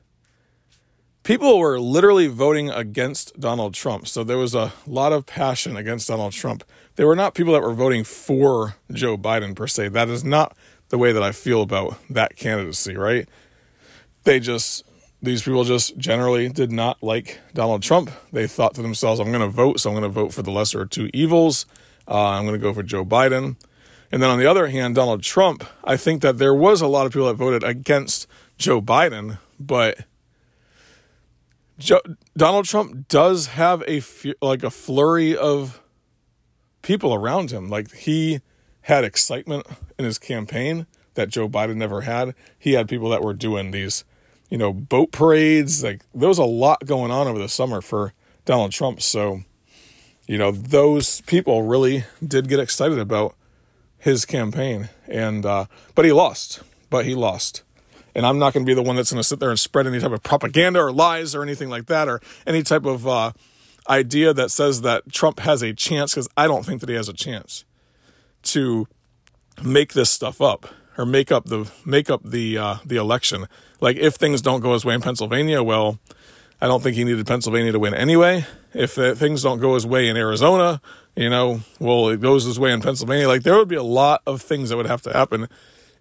people 1.23 1.59
were 1.59 1.79
literally 1.79 2.27
voting 2.27 2.71
against 2.71 3.39
Donald 3.39 3.75
Trump. 3.75 4.09
So 4.09 4.25
there 4.25 4.39
was 4.39 4.55
a 4.55 4.73
lot 4.87 5.13
of 5.13 5.27
passion 5.27 5.77
against 5.77 6.09
Donald 6.09 6.33
Trump. 6.33 6.65
They 6.97 7.05
were 7.05 7.17
not 7.17 7.35
people 7.35 7.53
that 7.53 7.63
were 7.63 7.75
voting 7.75 8.05
for 8.05 8.77
Joe 8.91 9.17
Biden 9.17 9.55
per 9.55 9.67
se. 9.67 9.89
That 9.89 10.09
is 10.09 10.25
not 10.25 10.57
the 10.89 10.99
way 10.99 11.13
that 11.13 11.23
I 11.23 11.33
feel 11.33 11.63
about 11.63 11.97
that 12.11 12.37
candidacy, 12.37 12.97
right? 12.97 13.29
They 14.25 14.41
just, 14.41 14.85
these 15.23 15.43
people 15.43 15.65
just 15.65 15.97
generally 15.97 16.49
did 16.49 16.73
not 16.73 17.03
like 17.03 17.41
Donald 17.55 17.83
Trump. 17.83 18.11
They 18.33 18.47
thought 18.47 18.75
to 18.75 18.83
themselves, 18.83 19.21
I'm 19.21 19.29
going 19.29 19.41
to 19.41 19.49
vote, 19.49 19.81
so 19.81 19.91
I'm 19.91 19.95
going 19.95 20.03
to 20.03 20.09
vote 20.09 20.35
for 20.35 20.43
the 20.43 20.51
lesser 20.51 20.83
of 20.83 20.91
two 20.91 21.11
evils. 21.15 21.67
Uh, 22.09 22.31
I'm 22.31 22.45
going 22.45 22.59
to 22.59 22.63
go 22.63 22.75
for 22.75 22.83
Joe 22.83 23.05
Biden. 23.05 23.57
And 24.13 24.21
then 24.21 24.31
on 24.31 24.39
the 24.39 24.47
other 24.47 24.67
hand, 24.67 24.97
Donald 24.97 25.23
Trump, 25.23 25.65
I 25.85 25.97
think 25.97 26.23
that 26.23 26.39
there 26.39 26.55
was 26.55 26.81
a 26.81 26.89
lot 26.89 27.07
of 27.07 27.13
people 27.13 27.29
that 27.29 27.35
voted 27.35 27.63
against 27.63 28.27
Joe 28.59 28.81
Biden, 28.81 29.39
but 29.61 30.05
Donald 32.37 32.67
Trump 32.67 33.09
does 33.09 33.49
have 33.49 33.83
a 33.89 34.03
like 34.41 34.63
a 34.63 34.71
flurry 34.71 35.37
of 35.37 35.81
people 36.83 37.15
around 37.15 37.51
him. 37.51 37.69
Like 37.69 37.93
he 37.93 38.41
had 38.83 39.05
excitement 39.05 39.67
in 39.99 40.05
his 40.05 40.19
campaign 40.19 40.87
that 41.15 41.29
Joe 41.29 41.49
Biden 41.49 41.77
never 41.77 42.03
had. 42.03 42.35
He 42.59 42.73
had 42.73 42.89
people 42.89 43.11
that 43.11 43.23
were 43.23 43.35
doing 43.35 43.71
these, 43.71 44.05
you 44.49 44.59
know, 44.59 44.73
boat 44.73 45.13
parades. 45.13 45.83
Like 45.83 46.03
there 46.15 46.29
was 46.29 46.39
a 46.39 46.45
lot 46.45 46.87
going 46.87 47.11
on 47.11 47.27
over 47.27 47.39
the 47.39 47.49
summer 47.49 47.81
for 47.81 48.13
Donald 48.45 48.73
Trump. 48.73 49.03
So, 49.03 49.43
you 50.27 50.39
know, 50.39 50.51
those 50.51 51.21
people 51.23 51.63
really 51.63 52.05
did 52.27 52.49
get 52.49 52.61
excited 52.61 52.99
about 52.99 53.35
his 53.99 54.25
campaign. 54.25 54.89
And 55.09 55.45
uh, 55.45 55.67
but 55.95 56.05
he 56.05 56.13
lost. 56.13 56.63
But 56.89 57.05
he 57.05 57.15
lost. 57.15 57.63
And 58.15 58.27
I'm 58.27 58.39
not 58.39 58.53
going 58.53 58.65
to 58.65 58.71
be 58.71 58.75
the 58.75 58.83
one 58.83 58.97
that's 58.97 59.13
going 59.13 59.21
to 59.21 59.27
sit 59.27 59.41
there 59.41 59.51
and 59.51 59.59
spread 59.59 59.87
any 59.87 60.01
type 60.01 60.13
of 60.13 60.23
propaganda 60.23 60.81
or 60.81 60.93
lies 60.93 61.35
or 61.35 61.43
anything 61.43 61.69
like 61.69 61.87
that 61.87 62.09
or 62.09 62.21
any 62.47 62.63
type 62.63 62.85
of 62.85 63.07
uh, 63.07 63.33
idea 63.89 64.33
that 64.33 64.51
says 64.51 64.83
that 64.83 65.13
Trump 65.13 65.41
has 65.41 65.63
a 65.63 65.73
chance 65.73 66.15
because 66.15 66.29
I 66.37 66.47
don't 66.47 66.65
think 66.65 66.81
that 66.81 66.89
he 66.89 66.95
has 66.97 67.09
a 67.09 67.13
chance 67.13 67.65
to 68.43 68.87
make 69.63 69.93
this 69.93 70.11
stuff 70.11 70.41
up 70.41 70.67
or 70.97 71.07
make 71.07 71.31
up 71.31 71.47
the 71.47 71.71
make 71.85 72.11
up 72.11 72.23
the 72.25 72.59
uh, 72.59 72.77
the 72.85 72.97
election. 72.97 73.47
Like 73.81 73.97
if 73.97 74.15
things 74.15 74.43
don't 74.43 74.61
go 74.61 74.73
his 74.73 74.85
way 74.85 74.95
in 74.95 75.01
Pennsylvania, 75.01 75.63
well, 75.63 75.99
I 76.61 76.67
don't 76.67 76.83
think 76.83 76.97
he 76.97 77.05
needed 77.05 77.27
Pennsylvania 77.27 77.73
to 77.73 77.79
win 77.79 77.95
anyway. 77.95 78.47
If 78.73 78.95
things 78.95 79.43
don't 79.43 79.59
go 79.59 79.75
his 79.75 79.87
way 79.87 80.09
in 80.09 80.17
Arizona, 80.17 80.81
you 81.17 81.29
know, 81.29 81.61
well, 81.79 82.09
it 82.09 82.21
goes 82.21 82.45
his 82.45 82.59
way 82.59 82.73
in 82.73 82.81
Pennsylvania. 82.81 83.27
Like 83.27 83.43
there 83.43 83.57
would 83.57 83.69
be 83.69 83.77
a 83.77 83.83
lot 83.83 84.23
of 84.27 84.43
things 84.43 84.69
that 84.69 84.77
would 84.77 84.87
have 84.87 85.03
to 85.03 85.13
happen 85.13 85.49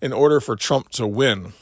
in 0.02 0.14
order 0.14 0.40
for 0.40 0.56
Trump 0.56 0.90
to 0.90 1.08
win. 1.08 1.54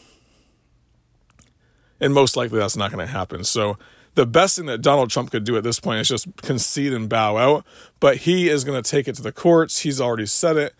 And 1.99 2.13
most 2.13 2.35
likely 2.35 2.59
that's 2.59 2.77
not 2.77 2.91
going 2.91 3.05
to 3.05 3.11
happen. 3.11 3.43
So 3.43 3.77
the 4.15 4.25
best 4.25 4.57
thing 4.57 4.65
that 4.65 4.81
Donald 4.81 5.09
Trump 5.09 5.31
could 5.31 5.43
do 5.43 5.57
at 5.57 5.63
this 5.63 5.79
point 5.79 5.99
is 5.99 6.07
just 6.07 6.27
concede 6.37 6.93
and 6.93 7.07
bow 7.07 7.37
out. 7.37 7.65
But 7.99 8.17
he 8.17 8.49
is 8.49 8.63
going 8.63 8.81
to 8.81 8.89
take 8.89 9.07
it 9.07 9.15
to 9.15 9.21
the 9.21 9.31
courts. 9.31 9.79
He's 9.79 10.01
already 10.01 10.25
said 10.25 10.57
it. 10.57 10.73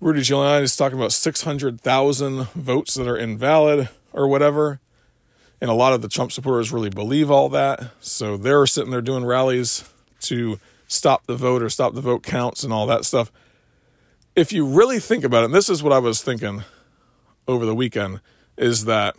Rudy 0.00 0.20
Giuliani 0.20 0.62
is 0.62 0.76
talking 0.76 0.98
about 0.98 1.12
600,000 1.12 2.48
votes 2.54 2.94
that 2.94 3.06
are 3.06 3.16
invalid 3.16 3.88
or 4.12 4.26
whatever. 4.28 4.80
And 5.60 5.70
a 5.70 5.74
lot 5.74 5.92
of 5.92 6.00
the 6.00 6.08
Trump 6.08 6.32
supporters 6.32 6.72
really 6.72 6.88
believe 6.88 7.30
all 7.30 7.48
that. 7.50 7.92
So 8.00 8.36
they're 8.36 8.66
sitting 8.66 8.90
there 8.90 9.02
doing 9.02 9.24
rallies 9.24 9.84
to 10.22 10.58
stop 10.88 11.26
the 11.26 11.36
vote 11.36 11.62
or 11.62 11.68
stop 11.68 11.94
the 11.94 12.00
vote 12.00 12.22
counts 12.22 12.64
and 12.64 12.72
all 12.72 12.86
that 12.86 13.04
stuff. 13.04 13.30
If 14.34 14.52
you 14.52 14.64
really 14.64 14.98
think 14.98 15.22
about 15.22 15.42
it, 15.42 15.46
and 15.46 15.54
this 15.54 15.68
is 15.68 15.82
what 15.82 15.92
I 15.92 15.98
was 15.98 16.22
thinking 16.22 16.64
over 17.46 17.66
the 17.66 17.74
weekend, 17.74 18.20
is 18.56 18.86
that 18.86 19.16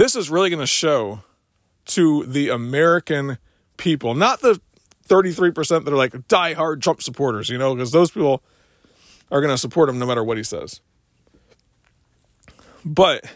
this 0.00 0.16
is 0.16 0.30
really 0.30 0.48
going 0.48 0.60
to 0.60 0.66
show 0.66 1.20
to 1.84 2.24
the 2.24 2.48
American 2.48 3.36
people, 3.76 4.14
not 4.14 4.40
the 4.40 4.58
33% 5.08 5.84
that 5.84 5.92
are 5.92 5.96
like 5.96 6.26
die-hard 6.26 6.80
Trump 6.80 7.02
supporters, 7.02 7.50
you 7.50 7.58
know, 7.58 7.74
because 7.74 7.92
those 7.92 8.10
people 8.10 8.42
are 9.30 9.42
going 9.42 9.52
to 9.52 9.58
support 9.58 9.90
him 9.90 9.98
no 9.98 10.06
matter 10.06 10.24
what 10.24 10.38
he 10.38 10.42
says. 10.42 10.80
But 12.82 13.26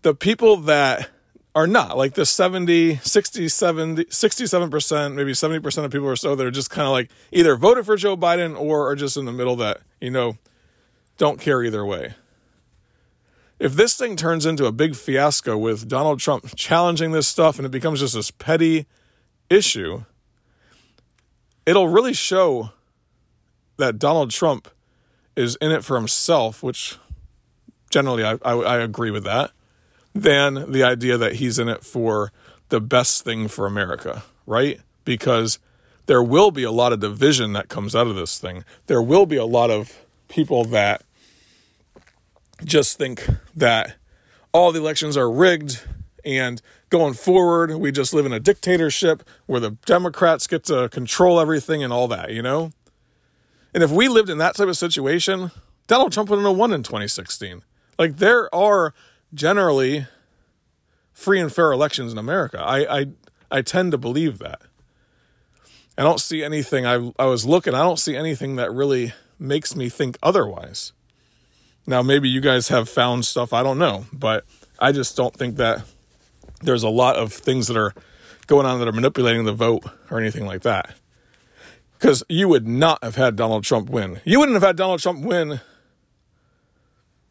the 0.00 0.14
people 0.14 0.56
that 0.62 1.10
are 1.54 1.66
not, 1.66 1.98
like 1.98 2.14
the 2.14 2.24
70, 2.24 2.96
60, 2.96 3.50
70, 3.50 4.04
67%, 4.06 5.14
maybe 5.14 5.32
70% 5.32 5.84
of 5.84 5.90
people 5.90 6.06
or 6.06 6.16
so 6.16 6.34
that 6.34 6.46
are 6.46 6.50
just 6.50 6.70
kind 6.70 6.86
of 6.86 6.92
like 6.92 7.10
either 7.32 7.54
voted 7.56 7.84
for 7.84 7.96
Joe 7.96 8.16
Biden 8.16 8.58
or 8.58 8.88
are 8.88 8.96
just 8.96 9.18
in 9.18 9.26
the 9.26 9.32
middle 9.32 9.56
that, 9.56 9.82
you 10.00 10.10
know, 10.10 10.38
don't 11.18 11.38
care 11.38 11.62
either 11.62 11.84
way 11.84 12.14
if 13.58 13.74
this 13.74 13.96
thing 13.96 14.16
turns 14.16 14.44
into 14.44 14.66
a 14.66 14.72
big 14.72 14.94
fiasco 14.94 15.56
with 15.56 15.88
Donald 15.88 16.20
Trump 16.20 16.46
challenging 16.56 17.12
this 17.12 17.26
stuff 17.26 17.58
and 17.58 17.66
it 17.66 17.70
becomes 17.70 18.00
just 18.00 18.14
this 18.14 18.30
petty 18.30 18.86
issue, 19.48 20.04
it'll 21.64 21.88
really 21.88 22.12
show 22.12 22.70
that 23.78 23.98
Donald 23.98 24.30
Trump 24.30 24.68
is 25.34 25.56
in 25.56 25.70
it 25.70 25.84
for 25.84 25.96
himself, 25.96 26.62
which 26.62 26.96
generally 27.90 28.24
I, 28.24 28.38
I, 28.42 28.52
I 28.52 28.78
agree 28.78 29.10
with 29.10 29.24
that, 29.24 29.50
than 30.14 30.72
the 30.72 30.82
idea 30.82 31.18
that 31.18 31.34
he's 31.34 31.58
in 31.58 31.68
it 31.68 31.84
for 31.84 32.32
the 32.68 32.80
best 32.80 33.22
thing 33.22 33.48
for 33.48 33.66
America, 33.66 34.24
right? 34.46 34.80
Because 35.04 35.58
there 36.06 36.22
will 36.22 36.50
be 36.50 36.62
a 36.62 36.70
lot 36.70 36.92
of 36.92 37.00
division 37.00 37.52
that 37.52 37.68
comes 37.68 37.94
out 37.94 38.06
of 38.06 38.16
this 38.16 38.38
thing. 38.38 38.64
There 38.86 39.02
will 39.02 39.26
be 39.26 39.36
a 39.36 39.44
lot 39.44 39.70
of 39.70 40.04
people 40.28 40.64
that 40.64 41.02
just 42.64 42.98
think 42.98 43.26
that 43.54 43.96
all 44.52 44.72
the 44.72 44.80
elections 44.80 45.16
are 45.16 45.30
rigged 45.30 45.82
and 46.24 46.62
going 46.88 47.14
forward 47.14 47.74
we 47.76 47.92
just 47.92 48.14
live 48.14 48.26
in 48.26 48.32
a 48.32 48.40
dictatorship 48.40 49.22
where 49.46 49.60
the 49.60 49.72
democrats 49.86 50.46
get 50.46 50.64
to 50.64 50.88
control 50.88 51.38
everything 51.38 51.82
and 51.82 51.92
all 51.92 52.08
that 52.08 52.32
you 52.32 52.42
know? 52.42 52.72
And 53.74 53.82
if 53.82 53.90
we 53.90 54.08
lived 54.08 54.30
in 54.30 54.38
that 54.38 54.56
type 54.56 54.68
of 54.68 54.76
situation 54.76 55.50
donald 55.86 56.12
trump 56.12 56.30
wouldn't 56.30 56.48
have 56.48 56.56
won 56.56 56.72
in 56.72 56.82
2016 56.82 57.62
like 57.98 58.16
there 58.16 58.52
are 58.54 58.94
generally 59.34 60.06
free 61.12 61.40
and 61.40 61.52
fair 61.52 61.72
elections 61.72 62.12
in 62.12 62.18
america. 62.18 62.60
I 62.60 63.00
i, 63.00 63.06
I 63.50 63.62
tend 63.62 63.92
to 63.92 63.98
believe 63.98 64.38
that. 64.38 64.62
I 65.98 66.02
don't 66.02 66.20
see 66.20 66.42
anything 66.42 66.84
I, 66.86 67.12
I 67.18 67.26
was 67.26 67.44
looking 67.46 67.74
i 67.74 67.82
don't 67.82 67.98
see 67.98 68.16
anything 68.16 68.56
that 68.56 68.72
really 68.72 69.12
makes 69.38 69.76
me 69.76 69.88
think 69.88 70.18
otherwise 70.22 70.92
now, 71.86 72.02
maybe 72.02 72.28
you 72.28 72.40
guys 72.40 72.68
have 72.68 72.88
found 72.88 73.24
stuff, 73.24 73.52
I 73.52 73.62
don't 73.62 73.78
know, 73.78 74.06
but 74.12 74.44
I 74.78 74.92
just 74.92 75.16
don't 75.16 75.34
think 75.34 75.56
that 75.56 75.84
there's 76.62 76.82
a 76.82 76.88
lot 76.88 77.16
of 77.16 77.32
things 77.32 77.68
that 77.68 77.76
are 77.76 77.94
going 78.46 78.66
on 78.66 78.78
that 78.78 78.88
are 78.88 78.92
manipulating 78.92 79.44
the 79.44 79.52
vote 79.52 79.84
or 80.10 80.18
anything 80.18 80.46
like 80.46 80.62
that. 80.62 80.94
Because 81.98 82.22
you 82.28 82.48
would 82.48 82.66
not 82.66 83.02
have 83.02 83.16
had 83.16 83.36
Donald 83.36 83.64
Trump 83.64 83.88
win. 83.88 84.20
You 84.24 84.38
wouldn't 84.38 84.54
have 84.54 84.62
had 84.62 84.76
Donald 84.76 85.00
Trump 85.00 85.24
win 85.24 85.60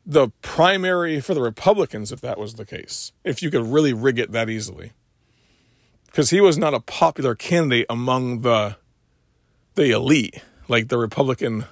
the 0.05 0.29
primary 0.41 1.19
for 1.19 1.33
the 1.33 1.41
Republicans 1.41 2.12
if 2.12 2.21
that 2.21 2.38
was 2.38 2.55
the 2.55 2.65
case, 2.65 3.12
if 3.24 3.41
you 3.41 3.50
could 3.51 3.65
really 3.65 3.93
rig 3.93 4.19
it 4.19 4.31
that 4.31 4.50
easily. 4.50 4.91
Because 6.05 6.29
he 6.29 6.39
was 6.39 6.57
not 6.57 6.74
a 6.74 6.79
popular 6.79 7.35
candidate 7.35 7.88
among 7.89 8.41
the 8.41 8.77
the 9.74 9.91
elite, 9.91 10.41
like 10.69 10.88
the 10.88 10.97
Republican 10.97 11.65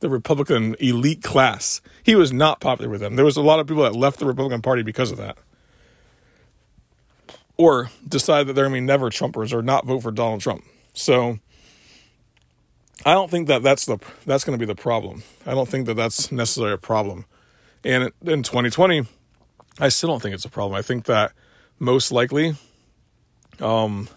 the 0.00 0.08
Republican 0.08 0.76
elite 0.78 1.22
class. 1.22 1.80
He 2.02 2.14
was 2.14 2.32
not 2.32 2.60
popular 2.60 2.90
with 2.90 3.00
them. 3.00 3.16
There 3.16 3.24
was 3.24 3.36
a 3.36 3.42
lot 3.42 3.60
of 3.60 3.66
people 3.66 3.82
that 3.82 3.94
left 3.94 4.18
the 4.18 4.26
Republican 4.26 4.62
Party 4.62 4.82
because 4.82 5.10
of 5.10 5.18
that. 5.18 5.38
Or 7.56 7.90
decide 8.06 8.46
that 8.46 8.52
they're 8.52 8.64
going 8.64 8.74
to 8.74 8.80
be 8.82 8.86
never 8.86 9.08
Trumpers 9.08 9.52
or 9.52 9.62
not 9.62 9.86
vote 9.86 10.00
for 10.00 10.10
Donald 10.10 10.42
Trump. 10.42 10.64
So 10.92 11.38
I 13.04 13.14
don't 13.14 13.30
think 13.30 13.48
that 13.48 13.62
that's 13.62 13.86
the 13.86 13.98
that's 14.26 14.44
going 14.44 14.58
to 14.58 14.62
be 14.62 14.70
the 14.70 14.80
problem. 14.80 15.22
I 15.46 15.52
don't 15.52 15.68
think 15.68 15.86
that 15.86 15.94
that's 15.94 16.30
necessarily 16.30 16.74
a 16.74 16.78
problem. 16.78 17.24
And 17.84 18.12
in 18.22 18.42
2020, 18.42 19.06
I 19.78 19.88
still 19.88 20.08
don't 20.08 20.20
think 20.20 20.34
it's 20.34 20.44
a 20.44 20.50
problem. 20.50 20.76
I 20.76 20.82
think 20.82 21.04
that 21.04 21.32
most 21.78 22.10
likely 22.10 22.56
um, 23.60 24.08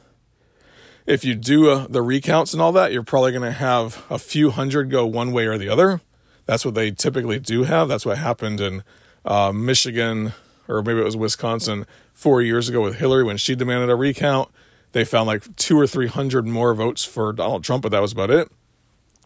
if 1.10 1.26
you 1.26 1.34
do 1.34 1.72
uh, 1.72 1.88
the 1.90 2.04
recounts 2.04 2.54
and 2.54 2.62
all 2.62 2.72
that, 2.72 2.94
you're 2.94 3.04
probably 3.04 3.32
going 3.32 3.42
to 3.42 3.52
have 3.52 4.06
a 4.12 4.20
few 4.20 4.52
hundred 4.52 4.92
go 4.92 5.08
one 5.08 5.32
way 5.32 5.48
or 5.48 5.58
the 5.58 5.68
other. 5.68 6.02
That's 6.46 6.64
what 6.64 6.76
they 6.76 6.92
typically 6.92 7.40
do 7.40 7.64
have. 7.64 7.88
That's 7.88 8.06
what 8.06 8.20
happened 8.20 8.62
in 8.62 8.84
uh, 9.26 9.52
Michigan, 9.52 10.34
or 10.68 10.84
maybe 10.84 11.00
it 11.00 11.06
was 11.06 11.18
Wisconsin, 11.18 11.88
four 12.14 12.44
years 12.44 12.70
ago 12.70 12.82
with 12.82 12.98
Hillary 12.98 13.24
when 13.24 13.38
she 13.38 13.56
demanded 13.56 13.90
a 13.90 13.96
recount. 13.96 14.50
They 14.92 15.04
found 15.04 15.26
like 15.26 15.56
two 15.56 15.80
or 15.80 15.88
three 15.88 16.08
hundred 16.08 16.46
more 16.46 16.76
votes 16.76 17.04
for 17.04 17.34
Donald 17.34 17.64
Trump, 17.64 17.82
but 17.82 17.92
that 17.92 18.04
was 18.04 18.12
about 18.12 18.30
it. 18.30 18.52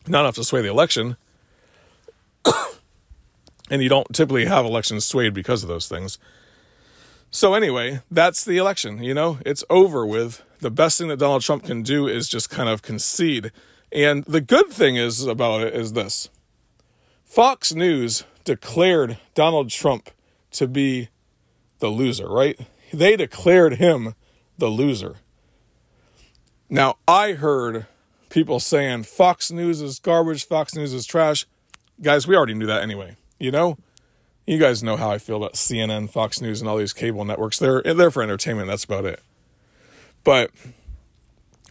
Not 0.07 0.21
enough 0.21 0.35
to 0.35 0.43
sway 0.45 0.61
the 0.61 0.69
election. 0.69 1.17
and 3.69 3.83
you 3.83 3.89
don't 3.89 4.07
typically 4.13 4.45
have 4.45 4.65
elections 4.65 5.05
swayed 5.05 5.33
because 5.33 5.63
of 5.63 5.69
those 5.69 5.89
things. 5.89 6.17
So, 7.29 7.55
anyway, 7.55 8.01
that's 8.11 8.45
the 8.45 8.57
election. 8.57 9.03
You 9.03 9.13
know, 9.13 9.39
it's 9.45 9.63
over 9.69 10.05
with 10.05 10.43
the 10.63 10.71
best 10.71 10.97
thing 10.97 11.09
that 11.09 11.19
Donald 11.19 11.43
Trump 11.43 11.63
can 11.63 11.83
do 11.83 12.07
is 12.07 12.27
just 12.27 12.49
kind 12.49 12.69
of 12.69 12.81
concede. 12.81 13.51
And 13.91 14.23
the 14.23 14.41
good 14.41 14.69
thing 14.69 14.95
is 14.95 15.25
about 15.27 15.61
it 15.61 15.75
is 15.75 15.93
this 15.93 16.29
Fox 17.25 17.73
News 17.75 18.23
declared 18.43 19.19
Donald 19.35 19.69
Trump 19.69 20.09
to 20.51 20.67
be 20.67 21.09
the 21.79 21.89
loser, 21.89 22.27
right? 22.27 22.59
They 22.91 23.15
declared 23.15 23.75
him 23.75 24.15
the 24.57 24.67
loser. 24.67 25.17
Now, 26.69 26.97
I 27.07 27.33
heard 27.33 27.85
people 28.29 28.59
saying 28.59 29.03
Fox 29.03 29.51
News 29.51 29.81
is 29.81 29.99
garbage, 29.99 30.47
Fox 30.47 30.75
News 30.75 30.93
is 30.93 31.05
trash. 31.05 31.45
Guys, 32.01 32.27
we 32.27 32.35
already 32.35 32.53
knew 32.53 32.65
that 32.65 32.81
anyway. 32.81 33.17
You 33.37 33.51
know, 33.51 33.77
you 34.47 34.57
guys 34.57 34.81
know 34.81 34.95
how 34.95 35.11
I 35.11 35.17
feel 35.17 35.37
about 35.37 35.53
CNN, 35.53 36.09
Fox 36.09 36.41
News, 36.41 36.61
and 36.61 36.69
all 36.69 36.77
these 36.77 36.93
cable 36.93 37.25
networks. 37.25 37.59
They're 37.59 37.81
they're 37.81 38.11
for 38.11 38.23
entertainment. 38.23 38.67
That's 38.67 38.85
about 38.85 39.05
it. 39.05 39.21
But 40.23 40.51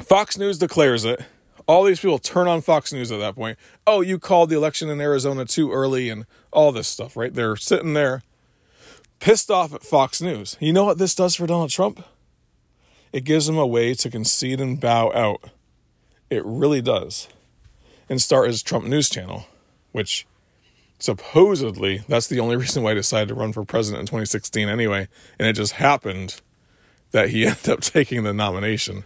Fox 0.00 0.37
News 0.37 0.59
declares 0.59 1.04
it. 1.04 1.25
All 1.66 1.85
these 1.85 2.00
people 2.00 2.18
turn 2.18 2.49
on 2.49 2.61
Fox 2.61 2.92
News 2.92 3.12
at 3.12 3.21
that 3.21 3.37
point. 3.37 3.59
Oh, 3.87 4.00
you 4.00 4.18
called 4.18 4.50
the 4.50 4.56
election 4.56 4.90
in 4.90 5.00
Arizona 5.00 5.44
too 5.44 5.73
early 5.73 6.09
and 6.09 6.26
all 6.50 6.73
this 6.73 6.88
stuff, 6.88 7.16
right? 7.16 7.32
They're 7.32 7.56
sitting 7.56 7.94
there 7.94 8.23
pissed 9.23 9.52
off 9.52 9.73
at 9.73 9.85
Fox 9.85 10.21
News. 10.21 10.56
You 10.59 10.73
know 10.73 10.85
what 10.85 10.99
this 10.99 11.14
does 11.14 11.37
for 11.37 11.47
Donald 11.47 11.71
Trump? 11.71 12.04
It 13.12 13.25
gives 13.25 13.49
him 13.49 13.56
a 13.56 13.66
way 13.66 13.94
to 13.94 14.11
concede 14.11 14.61
and 14.61 14.80
bow 14.80 15.12
out. 15.12 15.50
It 16.28 16.44
really 16.44 16.82
does. 16.82 17.28
And 18.09 18.21
start 18.21 18.49
his 18.49 18.64
Trump 18.64 18.85
News 18.85 19.09
channel, 19.09 19.47
which 19.92 20.26
supposedly 20.99 22.02
that's 22.09 22.26
the 22.26 22.40
only 22.40 22.56
reason 22.64 22.82
why 22.82 22.90
I 22.90 22.94
decided 22.94 23.28
to 23.28 23.35
run 23.35 23.52
for 23.52 23.64
president 23.64 24.00
in 24.00 24.06
2016 24.06 24.68
anyway. 24.68 25.06
And 25.38 25.47
it 25.47 25.52
just 25.52 25.75
happened 25.75 26.40
that 27.12 27.31
he 27.31 27.47
ended 27.47 27.69
up 27.69 27.81
taking 27.81 28.25
the 28.25 28.35
nomination. 28.35 29.04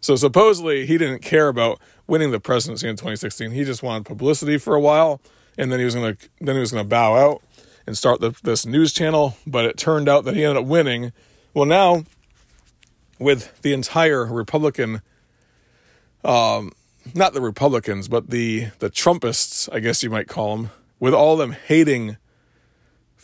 So 0.00 0.14
supposedly 0.14 0.86
he 0.86 0.98
didn't 0.98 1.22
care 1.22 1.48
about 1.48 1.80
winning 2.06 2.30
the 2.30 2.40
presidency 2.40 2.88
in 2.88 2.96
2016. 2.96 3.50
He 3.50 3.64
just 3.64 3.82
wanted 3.82 4.04
publicity 4.04 4.58
for 4.58 4.74
a 4.74 4.80
while, 4.80 5.20
and 5.56 5.72
then 5.72 5.78
he 5.78 5.84
was 5.84 5.94
gonna 5.94 6.16
then 6.40 6.54
he 6.54 6.60
was 6.60 6.70
gonna 6.70 6.84
bow 6.84 7.16
out 7.16 7.42
and 7.86 7.96
start 7.96 8.20
the, 8.20 8.36
this 8.42 8.66
news 8.66 8.92
channel. 8.92 9.36
But 9.46 9.64
it 9.64 9.76
turned 9.76 10.08
out 10.08 10.24
that 10.24 10.36
he 10.36 10.44
ended 10.44 10.62
up 10.62 10.68
winning. 10.68 11.12
Well, 11.54 11.64
now 11.64 12.04
with 13.18 13.60
the 13.62 13.72
entire 13.72 14.26
Republican, 14.26 15.00
um, 16.24 16.72
not 17.14 17.32
the 17.32 17.40
Republicans, 17.40 18.08
but 18.08 18.30
the 18.30 18.68
the 18.78 18.90
Trumpists, 18.90 19.68
I 19.72 19.80
guess 19.80 20.02
you 20.02 20.10
might 20.10 20.28
call 20.28 20.56
them, 20.56 20.70
with 21.00 21.14
all 21.14 21.36
them 21.36 21.52
hating 21.52 22.16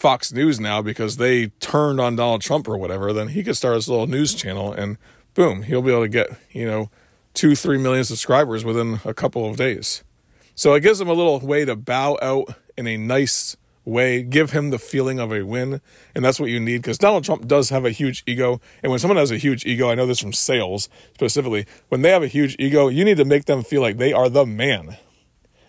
Fox 0.03 0.33
News 0.33 0.59
now 0.59 0.83
because 0.83 1.17
they 1.17 1.47
turned 1.61 2.01
on 2.01 2.17
Donald 2.17 2.43
Trump 2.43 2.67
or 2.67 2.77
whatever, 2.77 3.13
then 3.13 3.29
he 3.29 3.45
could 3.45 3.57
start 3.57 3.77
his 3.77 3.89
little 3.89 4.09
news 4.09 4.35
channel 4.35 4.73
and 4.73 4.99
boom, 5.35 5.63
he'll 5.63 5.81
be 5.81 5.93
able 5.93 6.03
to 6.03 6.09
get, 6.09 6.29
you 6.51 6.67
know, 6.67 6.91
two, 7.35 7.55
three 7.55 7.79
million 7.79 8.03
subscribers 8.03 8.65
within 8.65 8.99
a 9.05 9.15
couple 9.15 9.49
of 9.49 9.57
days. 9.57 10.03
So 10.57 10.75
it 10.75 10.81
gives 10.81 11.01
him 11.01 11.07
a 11.07 11.13
little 11.13 11.39
way 11.39 11.65
to 11.65 11.77
bow 11.77 12.19
out 12.21 12.57
in 12.77 12.89
a 12.89 12.97
nice 12.97 13.57
way, 13.85 14.25
give 14.25 14.51
him 14.51 14.71
the 14.71 14.79
feeling 14.81 15.21
of 15.21 15.33
a 15.33 15.43
win. 15.43 15.81
And 16.17 16.25
that's 16.25 16.41
what 16.41 16.51
you 16.51 16.59
need 16.59 16.79
because 16.79 16.99
Donald 16.99 17.23
Trump 17.23 17.47
does 17.47 17.71
have 17.71 17.85
a 17.85 17.93
huge 17.93 18.25
ego. 18.27 18.61
And 18.83 18.91
when 18.91 18.99
someone 18.99 19.19
has 19.19 19.31
a 19.31 19.39
huge 19.39 19.65
ego, 19.65 19.89
I 19.89 19.95
know 19.95 20.07
this 20.07 20.19
from 20.19 20.33
sales 20.33 20.89
specifically, 21.15 21.65
when 21.91 22.03
they 22.03 22.11
have 22.11 22.25
a 22.25 22.27
huge 22.27 22.57
ego, 22.59 22.89
you 22.89 23.05
need 23.05 23.19
to 23.19 23.25
make 23.25 23.45
them 23.45 23.63
feel 23.63 23.81
like 23.81 23.99
they 23.99 24.13
are 24.13 24.29
the 24.29 24.47
man 24.47 24.97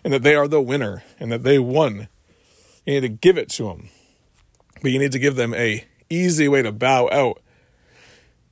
and 0.02 0.12
that 0.12 0.24
they 0.24 0.34
are 0.34 0.48
the 0.48 0.60
winner 0.60 1.04
and 1.20 1.30
that 1.30 1.44
they 1.44 1.60
won. 1.60 2.08
You 2.84 2.94
need 2.94 3.00
to 3.02 3.08
give 3.10 3.38
it 3.38 3.48
to 3.50 3.68
them. 3.68 3.90
But 4.84 4.92
you 4.92 4.98
need 4.98 5.12
to 5.12 5.18
give 5.18 5.36
them 5.36 5.54
a 5.54 5.82
easy 6.10 6.46
way 6.46 6.60
to 6.60 6.70
bow 6.70 7.08
out 7.10 7.40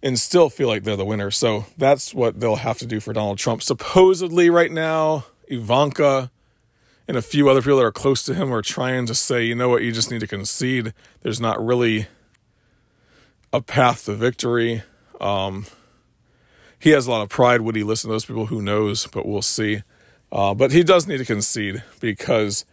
and 0.03 0.19
still 0.19 0.49
feel 0.49 0.67
like 0.67 0.83
they're 0.83 0.97
the 0.97 1.05
winner. 1.05 1.31
So 1.31 1.67
that's 1.77 2.15
what 2.15 2.41
they'll 2.41 2.57
have 2.57 2.79
to 2.79 2.87
do 2.87 3.01
for 3.01 3.13
Donald 3.13 3.37
Trump. 3.37 3.63
Supposedly, 3.63 4.49
right 4.49 4.73
now, 4.73 5.27
Ivanka 5.49 6.31
and 7.07 7.19
a 7.19 7.23
few 7.23 7.51
other 7.51 7.61
people 7.61 7.77
that 7.77 7.85
are 7.85 7.93
close 7.93 8.23
to 8.23 8.35
him 8.35 8.51
are 8.51 8.63
trying 8.63 9.05
to 9.09 9.15
say, 9.15 9.45
you 9.45 9.55
know 9.55 9.69
what, 9.69 9.83
you 9.83 9.93
just 9.93 10.11
need 10.11 10.21
to 10.21 10.27
concede. 10.27 10.95
There's 11.21 11.39
not 11.39 11.63
really 11.63 12.07
a 13.53 13.61
path 13.61 14.07
to 14.07 14.15
victory. 14.15 14.85
Um, 15.21 15.67
he 16.79 16.93
has 16.93 17.07
a 17.07 17.11
lot 17.11 17.21
of 17.21 17.29
pride. 17.29 17.61
Would 17.61 17.77
he 17.77 17.83
listen 17.83 18.09
to 18.09 18.15
those 18.15 18.25
people? 18.25 18.47
Who 18.47 18.63
knows? 18.63 19.07
But 19.07 19.27
we'll 19.27 19.43
see. 19.43 19.83
Uh, 20.33 20.55
but 20.55 20.73
he 20.73 20.83
does 20.83 21.07
need 21.07 21.19
to 21.19 21.27
concede 21.27 21.83
because 22.01 22.65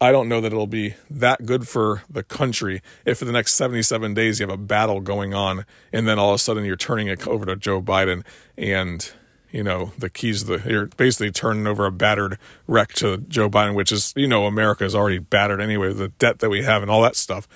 I 0.00 0.12
don't 0.12 0.28
know 0.28 0.40
that 0.42 0.52
it'll 0.52 0.66
be 0.66 0.94
that 1.08 1.46
good 1.46 1.66
for 1.66 2.02
the 2.10 2.22
country 2.22 2.82
if 3.06 3.18
for 3.18 3.24
the 3.24 3.32
next 3.32 3.54
77 3.54 4.12
days 4.12 4.38
you 4.38 4.46
have 4.46 4.54
a 4.54 4.62
battle 4.62 5.00
going 5.00 5.32
on 5.32 5.64
and 5.92 6.06
then 6.06 6.18
all 6.18 6.30
of 6.30 6.34
a 6.34 6.38
sudden 6.38 6.64
you're 6.64 6.76
turning 6.76 7.08
it 7.08 7.26
over 7.26 7.46
to 7.46 7.56
Joe 7.56 7.80
Biden 7.80 8.22
and 8.58 9.10
you 9.50 9.62
know 9.62 9.92
the 9.96 10.10
keys 10.10 10.44
the 10.44 10.62
you're 10.66 10.86
basically 10.98 11.30
turning 11.30 11.66
over 11.66 11.86
a 11.86 11.92
battered 11.92 12.38
wreck 12.66 12.92
to 12.94 13.18
Joe 13.18 13.48
Biden 13.48 13.74
which 13.74 13.90
is 13.90 14.12
you 14.16 14.28
know 14.28 14.46
America 14.46 14.84
is 14.84 14.94
already 14.94 15.18
battered 15.18 15.62
anyway 15.62 15.94
the 15.94 16.08
debt 16.08 16.40
that 16.40 16.50
we 16.50 16.62
have 16.62 16.82
and 16.82 16.90
all 16.90 17.00
that 17.02 17.16
stuff. 17.16 17.48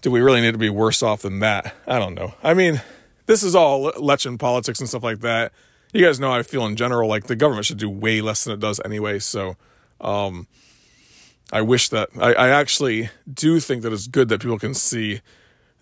Do 0.00 0.10
we 0.10 0.20
really 0.20 0.40
need 0.40 0.52
to 0.52 0.58
be 0.58 0.70
worse 0.70 1.02
off 1.02 1.22
than 1.22 1.40
that? 1.40 1.74
I 1.86 1.98
don't 1.98 2.14
know. 2.14 2.34
I 2.42 2.54
mean 2.54 2.80
this 3.26 3.42
is 3.42 3.54
all 3.54 3.90
election 3.90 4.38
politics 4.38 4.80
and 4.80 4.88
stuff 4.88 5.02
like 5.02 5.20
that. 5.20 5.52
You 5.92 6.02
guys 6.06 6.18
know 6.18 6.30
how 6.30 6.38
I 6.38 6.42
feel 6.44 6.64
in 6.64 6.76
general 6.76 7.10
like 7.10 7.24
the 7.24 7.36
government 7.36 7.66
should 7.66 7.78
do 7.78 7.90
way 7.90 8.22
less 8.22 8.44
than 8.44 8.54
it 8.54 8.60
does 8.60 8.80
anyway. 8.86 9.18
So 9.18 9.56
um 10.00 10.46
I 11.52 11.60
wish 11.60 11.90
that 11.90 12.08
I, 12.18 12.32
I 12.32 12.48
actually 12.48 13.10
do 13.32 13.60
think 13.60 13.82
that 13.82 13.92
it's 13.92 14.08
good 14.08 14.30
that 14.30 14.40
people 14.40 14.58
can 14.58 14.72
see 14.72 15.20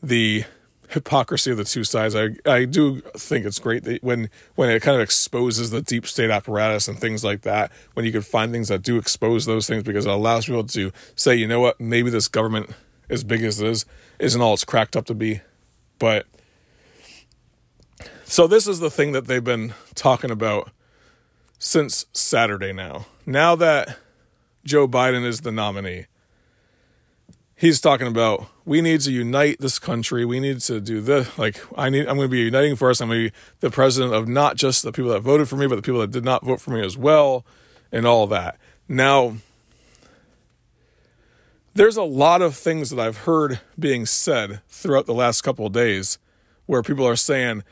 the 0.03 0.45
hypocrisy 0.89 1.53
of 1.53 1.57
the 1.57 1.65
two 1.65 1.85
sides. 1.85 2.17
I 2.17 2.31
I 2.45 2.65
do 2.65 3.01
think 3.17 3.47
it's 3.47 3.61
great 3.61 3.85
that 3.85 4.03
when 4.03 4.29
when 4.57 4.69
it 4.69 4.83
kind 4.83 4.97
of 4.97 5.01
exposes 5.01 5.71
the 5.71 5.81
deep 5.81 6.07
state 6.07 6.31
apparatus 6.31 6.89
and 6.89 6.99
things 6.99 7.23
like 7.23 7.43
that, 7.43 7.71
when 7.95 8.05
you 8.05 8.11
can 8.11 8.23
find 8.23 8.51
things 8.51 8.69
that 8.69 8.83
do 8.83 8.99
expose 8.99 9.47
those 9.47 9.69
things 9.69 9.85
because 9.85 10.07
it 10.07 10.11
allows 10.11 10.47
people 10.47 10.65
to 10.65 10.91
say, 11.15 11.37
you 11.37 11.47
know 11.47 11.61
what, 11.61 11.81
maybe 11.81 12.11
this 12.11 12.27
government, 12.27 12.71
as 13.09 13.23
big 13.23 13.45
as 13.45 13.61
it 13.61 13.69
is, 13.69 13.87
isn't 14.19 14.41
all 14.41 14.55
it's 14.55 14.65
cracked 14.65 14.97
up 14.97 15.07
to 15.07 15.15
be. 15.15 15.41
But 16.01 16.27
so 18.25 18.49
this 18.49 18.67
is 18.67 18.81
the 18.81 18.91
thing 18.91 19.13
that 19.13 19.29
they've 19.29 19.45
been 19.45 19.75
talking 19.95 20.33
about 20.33 20.73
since 21.61 22.07
Saturday 22.13 22.73
now. 22.73 23.07
Now 23.25 23.55
that 23.55 23.97
Joe 24.65 24.87
Biden 24.87 25.25
is 25.25 25.41
the 25.41 25.53
nominee. 25.53 26.07
He's 27.55 27.81
talking 27.81 28.07
about 28.07 28.47
we 28.65 28.81
need 28.81 29.03
to 29.03 29.13
unite 29.13 29.59
this 29.61 29.79
country. 29.79 30.25
We 30.25 30.41
need 30.41 30.61
to 30.61 30.81
do 30.81 31.01
this. 31.01 31.37
Like 31.39 31.61
I 31.77 31.91
need, 31.91 32.07
I'm 32.07 32.17
going 32.17 32.29
to 32.29 32.29
be 32.29 32.39
uniting 32.39 32.77
for 32.77 32.89
us. 32.89 33.01
I'm 33.01 33.09
going 33.09 33.27
to 33.27 33.31
be 33.31 33.37
the 33.61 33.71
president 33.71 34.15
of 34.15 34.29
not 34.29 34.57
just 34.57 34.83
the 34.83 34.93
people 34.93 35.11
that 35.11 35.21
voted 35.21 35.49
for 35.49 35.57
me, 35.57 35.67
but 35.67 35.77
the 35.77 35.83
people 35.83 36.01
that 36.01 36.11
did 36.11 36.25
not 36.25 36.45
vote 36.45 36.61
for 36.61 36.71
me 36.71 36.83
as 36.83 36.97
well, 36.97 37.45
and 37.93 38.07
all 38.07 38.27
that. 38.29 38.59
Now, 38.89 39.37
there's 41.75 41.97
a 41.97 42.03
lot 42.03 42.43
of 42.43 42.57
things 42.57 42.91
that 42.91 42.99
I've 42.99 43.19
heard 43.19 43.61
being 43.79 44.07
said 44.07 44.61
throughout 44.69 45.07
the 45.07 45.15
last 45.15 45.43
couple 45.43 45.67
of 45.67 45.73
days, 45.73 46.19
where 46.67 46.83
people 46.83 47.07
are 47.07 47.17
saying 47.17 47.63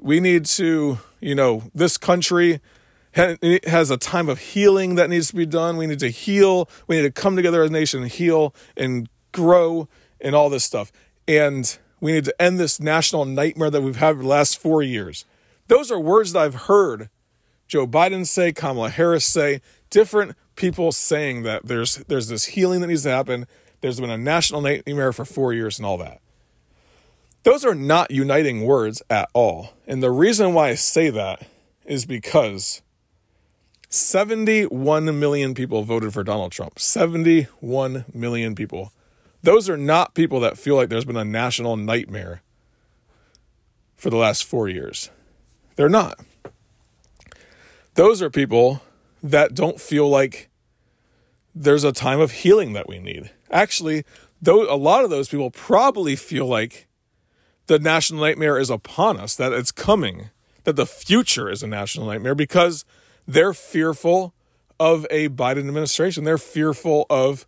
we 0.00 0.20
need 0.20 0.46
to, 0.46 0.98
you 1.20 1.34
know, 1.34 1.64
this 1.74 1.98
country 1.98 2.60
it 3.16 3.68
has 3.68 3.90
a 3.90 3.96
time 3.96 4.28
of 4.28 4.38
healing 4.38 4.96
that 4.96 5.10
needs 5.10 5.28
to 5.28 5.36
be 5.36 5.46
done. 5.46 5.76
We 5.76 5.86
need 5.86 6.00
to 6.00 6.10
heal. 6.10 6.68
We 6.86 6.96
need 6.96 7.02
to 7.02 7.12
come 7.12 7.36
together 7.36 7.62
as 7.62 7.70
a 7.70 7.72
nation 7.72 8.02
and 8.02 8.10
heal 8.10 8.54
and 8.76 9.08
grow 9.32 9.88
and 10.20 10.34
all 10.34 10.50
this 10.50 10.64
stuff. 10.64 10.90
And 11.28 11.76
we 12.00 12.12
need 12.12 12.24
to 12.24 12.42
end 12.42 12.58
this 12.58 12.80
national 12.80 13.24
nightmare 13.24 13.70
that 13.70 13.82
we've 13.82 13.96
had 13.96 14.16
for 14.16 14.22
the 14.22 14.28
last 14.28 14.58
four 14.58 14.82
years. 14.82 15.24
Those 15.68 15.90
are 15.90 15.98
words 15.98 16.32
that 16.32 16.42
I've 16.42 16.54
heard 16.54 17.08
Joe 17.66 17.86
Biden 17.86 18.26
say, 18.26 18.52
Kamala 18.52 18.90
Harris 18.90 19.24
say, 19.24 19.60
different 19.90 20.36
people 20.56 20.92
saying 20.92 21.42
that 21.42 21.66
there's 21.66 21.96
there's 22.08 22.28
this 22.28 22.44
healing 22.46 22.80
that 22.80 22.88
needs 22.88 23.04
to 23.04 23.10
happen. 23.10 23.46
There's 23.80 24.00
been 24.00 24.10
a 24.10 24.18
national 24.18 24.60
nightmare 24.60 25.12
for 25.12 25.24
four 25.24 25.52
years 25.52 25.78
and 25.78 25.86
all 25.86 25.98
that. 25.98 26.20
Those 27.42 27.64
are 27.64 27.74
not 27.74 28.10
uniting 28.10 28.62
words 28.62 29.02
at 29.10 29.28
all. 29.34 29.74
And 29.86 30.02
the 30.02 30.10
reason 30.10 30.54
why 30.54 30.70
I 30.70 30.74
say 30.74 31.10
that 31.10 31.46
is 31.84 32.06
because 32.06 32.82
71 33.94 35.18
million 35.20 35.54
people 35.54 35.84
voted 35.84 36.12
for 36.12 36.24
Donald 36.24 36.50
Trump. 36.50 36.80
71 36.80 38.04
million 38.12 38.54
people. 38.56 38.92
Those 39.42 39.68
are 39.68 39.76
not 39.76 40.14
people 40.14 40.40
that 40.40 40.58
feel 40.58 40.74
like 40.74 40.88
there's 40.88 41.04
been 41.04 41.16
a 41.16 41.24
national 41.24 41.76
nightmare 41.76 42.42
for 43.94 44.10
the 44.10 44.16
last 44.16 44.44
four 44.44 44.68
years. 44.68 45.10
They're 45.76 45.88
not. 45.88 46.18
Those 47.94 48.20
are 48.20 48.30
people 48.30 48.82
that 49.22 49.54
don't 49.54 49.80
feel 49.80 50.08
like 50.08 50.50
there's 51.54 51.84
a 51.84 51.92
time 51.92 52.20
of 52.20 52.32
healing 52.32 52.72
that 52.72 52.88
we 52.88 52.98
need. 52.98 53.30
Actually, 53.50 54.04
though 54.42 54.62
a 54.72 54.74
lot 54.76 55.04
of 55.04 55.10
those 55.10 55.28
people 55.28 55.52
probably 55.52 56.16
feel 56.16 56.46
like 56.46 56.88
the 57.66 57.78
national 57.78 58.20
nightmare 58.20 58.58
is 58.58 58.70
upon 58.70 59.20
us, 59.20 59.36
that 59.36 59.52
it's 59.52 59.70
coming, 59.70 60.30
that 60.64 60.74
the 60.74 60.84
future 60.84 61.48
is 61.48 61.62
a 61.62 61.68
national 61.68 62.06
nightmare 62.06 62.34
because 62.34 62.84
they're 63.26 63.54
fearful 63.54 64.34
of 64.78 65.06
a 65.10 65.28
Biden 65.28 65.68
administration. 65.68 66.24
They're 66.24 66.38
fearful 66.38 67.06
of 67.08 67.46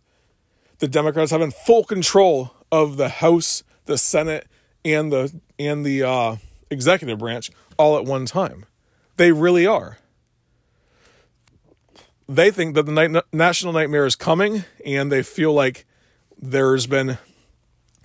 the 0.79 0.87
Democrats 0.87 1.31
having 1.31 1.51
full 1.51 1.83
control 1.83 2.53
of 2.71 2.97
the 2.97 3.09
House, 3.09 3.63
the 3.85 3.97
Senate, 3.97 4.47
and 4.85 5.11
the 5.11 5.33
and 5.59 5.85
the 5.85 6.03
uh, 6.03 6.35
executive 6.69 7.19
branch 7.19 7.51
all 7.77 7.97
at 7.97 8.05
one 8.05 8.25
time. 8.25 8.65
They 9.17 9.31
really 9.31 9.65
are. 9.65 9.97
They 12.29 12.51
think 12.51 12.75
that 12.75 12.85
the 12.85 12.91
night, 12.91 13.23
national 13.31 13.73
nightmare 13.73 14.05
is 14.05 14.15
coming, 14.15 14.65
and 14.85 15.11
they 15.11 15.23
feel 15.23 15.53
like 15.53 15.85
there's 16.39 16.85
been 16.85 17.17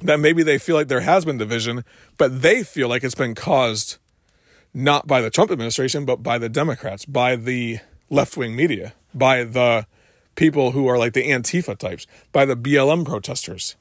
that 0.01 0.19
maybe 0.19 0.43
they 0.43 0.59
feel 0.59 0.77
like 0.77 0.89
there 0.89 1.01
has 1.01 1.25
been 1.25 1.39
division, 1.39 1.85
but 2.19 2.43
they 2.43 2.63
feel 2.63 2.89
like 2.89 3.05
it's 3.05 3.15
been 3.15 3.35
caused 3.35 3.99
not 4.75 5.07
by 5.07 5.21
the 5.21 5.31
Trump 5.31 5.51
administration, 5.51 6.05
but 6.05 6.23
by 6.23 6.39
the 6.39 6.49
Democrats, 6.49 7.05
by 7.05 7.37
the 7.37 7.79
left 8.11 8.37
wing 8.37 8.57
media, 8.57 8.95
by 9.15 9.45
the 9.45 9.87
people 10.35 10.73
who 10.73 10.87
are 10.87 10.99
like 10.99 11.13
the 11.13 11.29
Antifa 11.29 11.77
types, 11.77 12.07
by 12.33 12.45
the 12.45 12.57
BLM 12.57 13.05
protesters. 13.05 13.77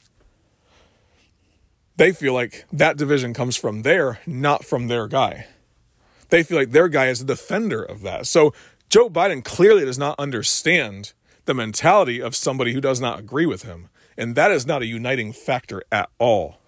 They 1.97 2.11
feel 2.11 2.33
like 2.33 2.65
that 2.71 2.97
division 2.97 3.33
comes 3.33 3.55
from 3.55 3.83
there, 3.83 4.19
not 4.25 4.65
from 4.65 4.87
their 4.87 5.07
guy. 5.07 5.47
They 6.29 6.43
feel 6.43 6.57
like 6.57 6.71
their 6.71 6.87
guy 6.87 7.07
is 7.07 7.21
a 7.21 7.25
defender 7.25 7.83
of 7.83 8.01
that. 8.01 8.25
So 8.25 8.53
Joe 8.89 9.09
Biden 9.09 9.43
clearly 9.43 9.85
does 9.85 9.99
not 9.99 10.19
understand 10.19 11.13
the 11.45 11.53
mentality 11.53 12.21
of 12.21 12.35
somebody 12.35 12.73
who 12.73 12.81
does 12.81 12.99
not 12.99 13.19
agree 13.19 13.45
with 13.45 13.63
him. 13.63 13.89
And 14.17 14.35
that 14.35 14.51
is 14.51 14.65
not 14.65 14.81
a 14.81 14.85
uniting 14.85 15.31
factor 15.33 15.83
at 15.91 16.09
all. 16.19 16.59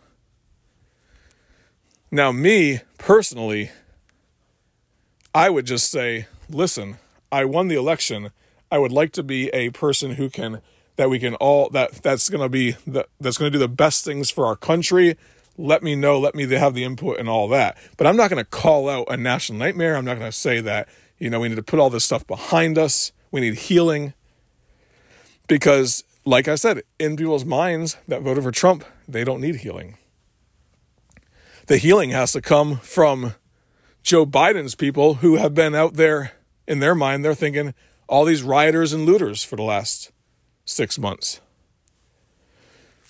Now, 2.11 2.31
me 2.31 2.81
personally, 2.97 3.71
I 5.33 5.49
would 5.49 5.65
just 5.65 5.89
say, 5.89 6.27
listen, 6.49 6.97
I 7.31 7.45
won 7.45 7.67
the 7.67 7.75
election. 7.75 8.31
I 8.71 8.77
would 8.77 8.91
like 8.91 9.11
to 9.13 9.23
be 9.23 9.49
a 9.49 9.69
person 9.71 10.11
who 10.11 10.29
can 10.29 10.61
that 10.95 11.09
we 11.09 11.17
can 11.17 11.33
all 11.35 11.69
that 11.69 11.91
that's 12.03 12.29
going 12.29 12.41
to 12.41 12.49
be 12.49 12.71
the, 12.85 13.07
that's 13.19 13.37
going 13.37 13.51
to 13.51 13.55
do 13.57 13.59
the 13.59 13.67
best 13.67 14.05
things 14.05 14.29
for 14.29 14.45
our 14.45 14.55
country. 14.55 15.17
Let 15.57 15.83
me 15.83 15.95
know, 15.95 16.19
let 16.19 16.35
me 16.35 16.47
have 16.47 16.73
the 16.73 16.83
input 16.83 17.19
and 17.19 17.29
all 17.29 17.47
that. 17.49 17.77
But 17.97 18.07
I'm 18.07 18.15
not 18.15 18.29
going 18.29 18.43
to 18.43 18.49
call 18.49 18.89
out 18.89 19.07
a 19.09 19.17
national 19.17 19.59
nightmare. 19.59 19.95
I'm 19.95 20.05
not 20.05 20.17
going 20.17 20.31
to 20.31 20.37
say 20.37 20.61
that, 20.61 20.87
you 21.19 21.29
know, 21.29 21.39
we 21.39 21.49
need 21.49 21.55
to 21.55 21.63
put 21.63 21.79
all 21.79 21.89
this 21.89 22.03
stuff 22.03 22.25
behind 22.25 22.77
us. 22.77 23.11
We 23.31 23.41
need 23.41 23.55
healing. 23.55 24.13
Because 25.47 26.03
like 26.25 26.47
I 26.47 26.55
said, 26.55 26.81
in 26.99 27.15
people's 27.15 27.45
minds 27.45 27.97
that 28.07 28.21
voted 28.21 28.43
for 28.43 28.51
Trump, 28.51 28.85
they 29.07 29.23
don't 29.23 29.41
need 29.41 29.57
healing. 29.57 29.97
The 31.67 31.77
healing 31.77 32.11
has 32.11 32.31
to 32.33 32.41
come 32.41 32.77
from 32.77 33.35
Joe 34.03 34.25
Biden's 34.25 34.75
people 34.75 35.15
who 35.15 35.37
have 35.37 35.53
been 35.53 35.73
out 35.73 35.93
there 35.93 36.33
in 36.67 36.79
their 36.79 36.93
mind, 36.93 37.23
they're 37.23 37.33
thinking 37.33 37.73
all 38.07 38.25
these 38.25 38.43
rioters 38.43 38.91
and 38.93 39.05
looters 39.05 39.43
for 39.43 39.55
the 39.55 39.63
last 39.63 40.11
six 40.65 40.99
months. 40.99 41.39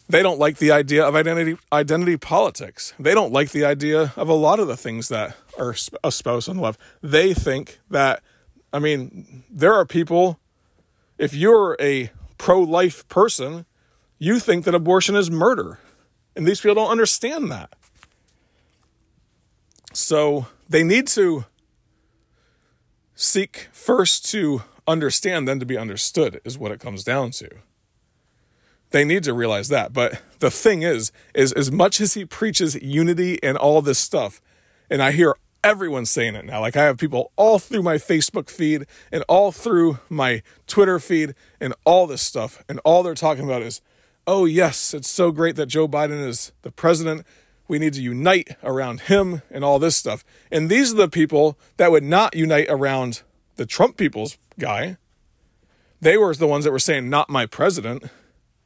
They 0.08 0.22
don't 0.22 0.38
like 0.38 0.58
the 0.58 0.72
idea 0.72 1.04
of 1.04 1.16
identity 1.16 1.58
identity 1.72 2.18
politics. 2.18 2.94
They 3.00 3.14
don't 3.14 3.32
like 3.32 3.52
the 3.52 3.66
idea 3.66 4.14
of 4.16 4.30
a 4.30 4.34
lot 4.34 4.60
of 4.60 4.68
the 4.68 4.78
things 4.78 5.08
that 5.10 5.36
are 5.58 5.76
espoused 6.04 6.50
on 6.50 6.58
the 6.58 6.62
left. 6.62 6.80
They 7.02 7.34
think 7.34 7.80
that, 7.90 8.22
I 8.72 8.80
mean, 8.80 9.44
there 9.50 9.74
are 9.74 9.86
people. 9.86 10.40
If 11.18 11.34
you're 11.34 11.78
a 11.80 12.12
pro-life 12.38 13.08
person, 13.08 13.66
you 14.20 14.40
think 14.40 14.66
that 14.66 14.76
abortion 14.76 15.16
is 15.16 15.32
murder, 15.32 15.80
and 16.36 16.46
these 16.46 16.62
people 16.62 16.76
don't 16.76 16.92
understand 16.92 17.50
that. 17.52 17.74
So 19.94 20.48
they 20.74 20.84
need 20.84 21.06
to 21.06 21.46
seek 23.14 23.68
first 23.72 24.26
to 24.32 24.64
understand, 24.88 25.48
then 25.48 25.60
to 25.60 25.68
be 25.68 25.78
understood, 25.78 26.42
is 26.44 26.58
what 26.58 26.72
it 26.72 26.80
comes 26.80 27.04
down 27.04 27.30
to. 27.30 27.48
They 28.90 29.06
need 29.06 29.22
to 29.26 29.36
realize 29.36 29.68
that. 29.68 29.94
But 29.94 30.20
the 30.40 30.50
thing 30.50 30.82
is, 30.82 31.12
is 31.36 31.52
as 31.54 31.72
much 31.72 32.02
as 32.02 32.16
he 32.16 32.26
preaches 32.26 32.74
unity 32.82 33.38
and 33.44 33.56
all 33.56 33.84
this 33.84 34.00
stuff, 34.00 34.42
and 34.90 35.04
I 35.04 35.12
hear 35.12 35.36
everyone 35.64 36.08
saying 36.08 36.34
it 36.34 36.46
now. 36.46 36.60
Like 36.62 36.76
I 36.76 36.86
have 36.86 36.98
people 36.98 37.32
all 37.36 37.60
through 37.60 37.84
my 37.84 37.98
Facebook 37.98 38.50
feed 38.50 38.88
and 39.12 39.24
all 39.30 39.52
through 39.52 40.00
my 40.10 40.42
Twitter 40.66 40.98
feed 40.98 41.36
and 41.62 41.76
all 41.86 42.08
this 42.08 42.24
stuff. 42.24 42.64
And 42.68 42.80
all 42.84 43.04
they're 43.04 43.14
talking 43.14 43.44
about 43.44 43.62
is, 43.62 43.80
oh, 44.26 44.46
yes, 44.46 44.96
it's 44.96 45.12
so 45.12 45.32
great 45.32 45.56
that 45.56 45.68
Joe 45.68 45.88
Biden 45.88 46.28
is 46.28 46.52
the 46.64 46.72
president 46.72 47.28
we 47.68 47.80
need 47.80 47.94
to 47.94 48.02
unite 48.02 48.56
around 48.64 49.02
him 49.02 49.42
and 49.50 49.64
all 49.64 49.80
this 49.80 49.96
stuff. 49.96 50.24
And 50.52 50.70
these 50.70 50.94
are 50.94 50.98
the 50.98 51.08
people 51.08 51.58
that 51.78 51.92
would 51.92 52.04
not 52.04 52.36
unite 52.36 52.68
around 52.70 53.22
the 53.56 53.66
Trump 53.66 53.98
people's 53.98 54.38
guy. 54.60 54.98
They 56.02 56.18
were 56.18 56.34
the 56.36 56.48
ones 56.48 56.66
that 56.66 56.72
were 56.72 56.80
saying, 56.80 57.10
not 57.10 57.30
my 57.30 57.46
president. 57.46 58.04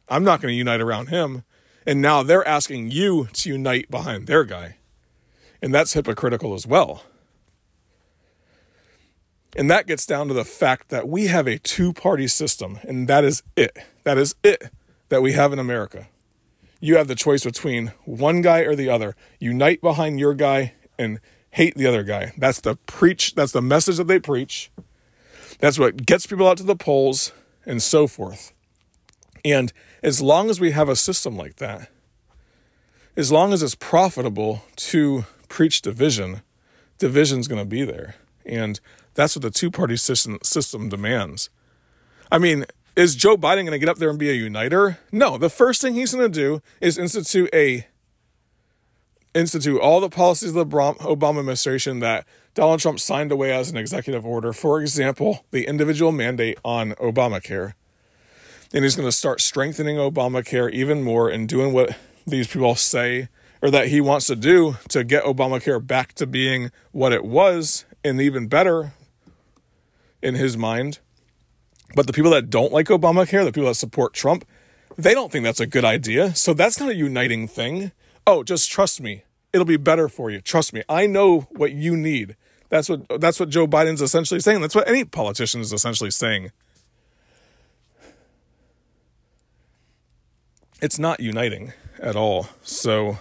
I'm 0.10 0.24
not 0.24 0.42
going 0.42 0.52
to 0.52 0.58
unite 0.58 0.82
around 0.82 1.08
him. 1.10 1.44
And 1.86 2.02
now 2.02 2.24
they're 2.24 2.48
asking 2.48 2.92
you 2.92 3.28
to 3.34 3.50
unite 3.50 3.92
behind 3.92 4.28
their 4.28 4.44
guy. 4.44 4.78
And 5.62 5.74
that's 5.74 5.94
hypocritical 5.94 6.54
as 6.54 6.66
well. 6.66 7.04
And 9.56 9.72
that 9.72 9.88
gets 9.88 10.06
down 10.06 10.28
to 10.28 10.34
the 10.34 10.46
fact 10.46 10.90
that 10.90 11.08
we 11.08 11.28
have 11.28 11.48
a 11.48 11.58
two 11.58 11.94
party 11.94 12.28
system, 12.28 12.80
and 12.84 13.08
that 13.08 13.24
is 13.24 13.42
it. 13.56 13.78
That 14.04 14.18
is 14.18 14.36
it 14.44 14.70
that 15.10 15.22
we 15.22 15.32
have 15.32 15.54
in 15.54 15.60
America 15.60 16.08
you 16.80 16.98
have 16.98 17.08
the 17.08 17.16
choice 17.16 17.44
between 17.44 17.92
one 18.06 18.42
guy 18.42 18.60
or 18.60 18.76
the 18.76 18.90
other. 18.90 19.16
Unite 19.40 19.82
behind 19.82 20.20
your 20.20 20.34
guy 20.34 20.74
and 20.98 21.20
hate 21.52 21.76
the 21.76 21.88
other 21.88 22.04
guy. 22.04 22.34
That's 22.38 22.62
the 22.62 22.76
preach, 22.86 23.36
that's 23.36 23.52
the 23.52 23.62
message 23.62 23.98
that 23.98 24.08
they 24.08 24.20
preach. 24.20 24.72
That's 25.60 25.80
what 25.80 26.06
gets 26.06 26.28
people 26.28 26.48
out 26.48 26.58
to 26.58 26.64
the 26.64 26.76
polls 26.76 27.32
and 27.66 27.82
so 27.82 28.08
forth. 28.08 28.54
And 29.44 29.74
as 30.04 30.22
long 30.22 30.50
as 30.50 30.60
we 30.60 30.72
have 30.72 30.90
a 30.90 30.96
system 30.96 31.36
like 31.36 31.56
that, 31.56 31.90
as 33.16 33.32
long 33.32 33.54
as 33.54 33.64
it's 33.64 33.76
profitable 33.76 34.64
to 34.76 35.26
preach 35.50 35.82
division, 35.82 36.42
division's 37.00 37.48
going 37.48 37.62
to 37.62 37.66
be 37.66 37.84
there. 37.84 38.16
And 38.46 38.80
that's 39.16 39.36
what 39.36 39.42
the 39.42 39.50
two 39.50 39.72
party 39.72 39.98
system, 39.98 40.38
system 40.44 40.90
demands. 40.90 41.50
I 42.32 42.38
mean, 42.38 42.66
is 42.98 43.16
Joe 43.16 43.38
Biden 43.38 43.58
going 43.62 43.72
to 43.72 43.80
get 43.80 43.90
up 43.90 43.98
there 43.98 44.10
and 44.10 44.18
be 44.18 44.32
a 44.32 44.34
uniter? 44.34 44.98
No. 45.12 45.38
The 45.38 45.52
first 45.52 45.82
thing 45.82 45.94
he's 45.94 46.14
going 46.14 46.30
to 46.30 46.40
do 46.40 46.62
is 46.82 46.98
institute 46.98 47.50
a 47.54 47.86
institute 49.36 49.80
all 49.80 50.00
the 50.00 50.10
policies 50.10 50.56
of 50.56 50.56
the 50.56 50.66
Obama 50.66 51.40
administration 51.40 52.00
that 52.00 52.26
Donald 52.56 52.80
Trump 52.80 53.00
signed 53.00 53.32
away 53.32 53.54
as 53.54 53.70
an 53.70 53.78
executive 53.78 54.26
order. 54.26 54.52
For 54.52 54.82
example, 54.82 55.46
the 55.52 55.68
individual 55.68 56.12
mandate 56.12 56.58
on 56.66 56.94
Obamacare. 56.94 57.74
And 58.74 58.84
he's 58.84 58.96
going 58.96 59.08
to 59.08 59.16
start 59.16 59.42
strengthening 59.42 59.98
Obamacare 59.98 60.72
even 60.72 61.04
more 61.04 61.30
and 61.30 61.48
doing 61.48 61.74
what 61.74 61.96
these 62.26 62.48
people 62.48 62.74
say 62.74 63.30
or 63.62 63.70
that 63.70 63.90
he 63.90 64.02
wants 64.02 64.26
to 64.26 64.36
do 64.36 64.78
to 64.90 65.04
get 65.04 65.24
Obamacare 65.24 65.86
back 65.86 66.14
to 66.14 66.26
being 66.26 66.72
what 66.92 67.14
it 67.14 67.24
was 67.24 67.86
and 68.04 68.20
even 68.20 68.48
better 68.48 68.94
in 70.24 70.34
his 70.34 70.58
mind. 70.58 70.98
But 71.96 72.08
the 72.08 72.14
people 72.14 72.32
that 72.32 72.50
don't 72.50 72.72
like 72.72 72.88
Obamacare, 72.88 73.44
the 73.44 73.52
people 73.52 73.70
that 73.70 73.76
support 73.76 74.14
Trump, 74.14 74.46
they 74.98 75.14
don't 75.14 75.32
think 75.32 75.44
that's 75.44 75.60
a 75.60 75.68
good 75.68 75.86
idea. 75.86 76.36
So 76.36 76.54
that's 76.54 76.80
not 76.80 76.90
a 76.90 76.96
uniting 76.96 77.48
thing. 77.48 77.92
Oh, 78.26 78.44
just 78.44 78.72
trust 78.72 79.00
me. 79.02 79.24
It'll 79.54 79.66
be 79.66 79.78
better 79.78 80.10
for 80.10 80.30
you. 80.30 80.42
Trust 80.42 80.74
me. 80.74 80.84
I 80.90 81.08
know 81.08 81.42
what 81.52 81.72
you 81.72 81.96
need. 81.96 82.36
That's 82.70 82.90
what 82.90 83.22
that's 83.22 83.40
what 83.40 83.50
Joe 83.50 83.68
Biden's 83.68 84.02
essentially 84.02 84.40
saying. 84.40 84.62
That's 84.62 84.76
what 84.76 84.88
any 84.88 85.06
politician 85.06 85.62
is 85.62 85.72
essentially 85.72 86.12
saying. 86.12 86.52
It's 90.82 91.00
not 91.00 91.20
uniting 91.20 91.74
at 92.00 92.16
all. 92.16 92.50
So 92.62 93.20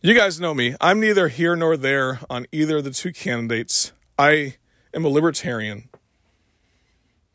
you 0.00 0.14
guys 0.14 0.40
know 0.40 0.54
me. 0.54 0.76
I'm 0.80 1.00
neither 1.00 1.28
here 1.28 1.56
nor 1.56 1.76
there 1.76 2.20
on 2.30 2.46
either 2.52 2.78
of 2.78 2.84
the 2.84 2.90
two 2.90 3.12
candidates. 3.12 3.92
I 4.18 4.56
am 4.94 5.04
a 5.04 5.08
libertarian. 5.08 5.89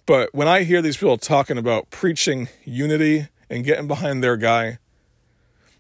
But 0.05 0.33
when 0.35 0.47
I 0.47 0.63
hear 0.63 0.81
these 0.81 0.97
people 0.97 1.17
talking 1.17 1.57
about 1.57 1.89
preaching 1.89 2.49
unity 2.63 3.27
and 3.49 3.63
getting 3.63 3.87
behind 3.87 4.23
their 4.23 4.37
guy, 4.37 4.77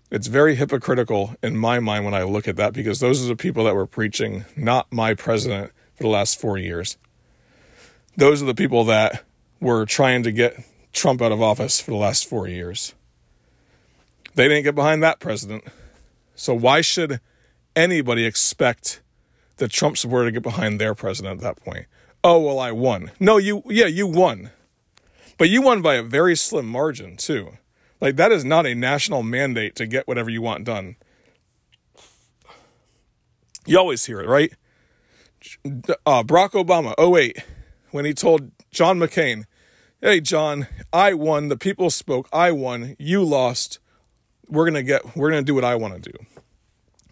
it's 0.09 0.27
very 0.27 0.55
hypocritical 0.55 1.35
in 1.43 1.57
my 1.57 1.79
mind 1.79 2.05
when 2.05 2.13
I 2.13 2.23
look 2.23 2.47
at 2.47 2.55
that 2.55 2.73
because 2.73 2.99
those 2.99 3.23
are 3.23 3.27
the 3.27 3.35
people 3.35 3.65
that 3.65 3.75
were 3.75 3.85
preaching, 3.85 4.45
not 4.55 4.91
my 4.91 5.13
president 5.13 5.71
for 5.93 6.03
the 6.03 6.09
last 6.09 6.39
four 6.39 6.57
years. 6.57 6.97
Those 8.17 8.41
are 8.41 8.45
the 8.45 8.55
people 8.55 8.83
that 8.85 9.23
were 9.59 9.85
trying 9.85 10.23
to 10.23 10.31
get 10.31 10.63
Trump 10.93 11.21
out 11.21 11.31
of 11.31 11.41
office 11.41 11.79
for 11.79 11.91
the 11.91 11.97
last 11.97 12.27
four 12.27 12.47
years. 12.47 12.93
They 14.33 14.47
didn't 14.47 14.63
get 14.63 14.75
behind 14.75 15.03
that 15.03 15.19
president. 15.19 15.65
So 16.35 16.53
why 16.53 16.81
should 16.81 17.19
anybody 17.75 18.25
expect 18.25 19.01
the 19.57 19.67
Trump 19.67 19.97
supporter 19.97 20.25
to 20.25 20.31
get 20.31 20.43
behind 20.43 20.79
their 20.79 20.95
president 20.95 21.37
at 21.37 21.41
that 21.41 21.63
point? 21.63 21.85
Oh 22.25 22.39
well 22.39 22.59
i 22.59 22.71
won. 22.71 23.11
No 23.19 23.37
you 23.37 23.63
yeah 23.67 23.85
you 23.85 24.07
won. 24.07 24.49
But 25.37 25.49
you 25.49 25.61
won 25.61 25.81
by 25.81 25.95
a 25.95 26.03
very 26.03 26.35
slim 26.35 26.65
margin 26.65 27.15
too. 27.15 27.57
Like 28.01 28.15
that 28.17 28.31
is 28.31 28.43
not 28.43 28.65
a 28.65 28.73
national 28.75 29.23
mandate 29.23 29.75
to 29.75 29.85
get 29.85 30.07
whatever 30.07 30.29
you 30.29 30.41
want 30.41 30.65
done. 30.65 30.95
You 33.65 33.77
always 33.77 34.05
hear 34.05 34.19
it 34.19 34.27
right? 34.27 34.51
Uh, 35.63 36.23
barack 36.23 36.51
obama 36.51 36.95
08 36.97 37.37
when 37.91 38.03
he 38.03 38.15
told 38.15 38.49
john 38.71 38.97
mccain 38.97 39.43
hey 40.01 40.19
john 40.19 40.67
i 40.91 41.13
won. 41.13 41.49
The 41.49 41.57
people 41.57 41.91
spoke. 41.91 42.27
I 42.33 42.51
won. 42.51 42.95
You 42.97 43.23
lost. 43.23 43.77
We're 44.49 44.65
gonna 44.65 44.83
get 44.83 45.15
we're 45.15 45.29
gonna 45.29 45.43
do 45.43 45.53
what 45.53 45.63
i 45.63 45.75
want 45.75 46.03
to 46.03 46.11
do. 46.11 46.17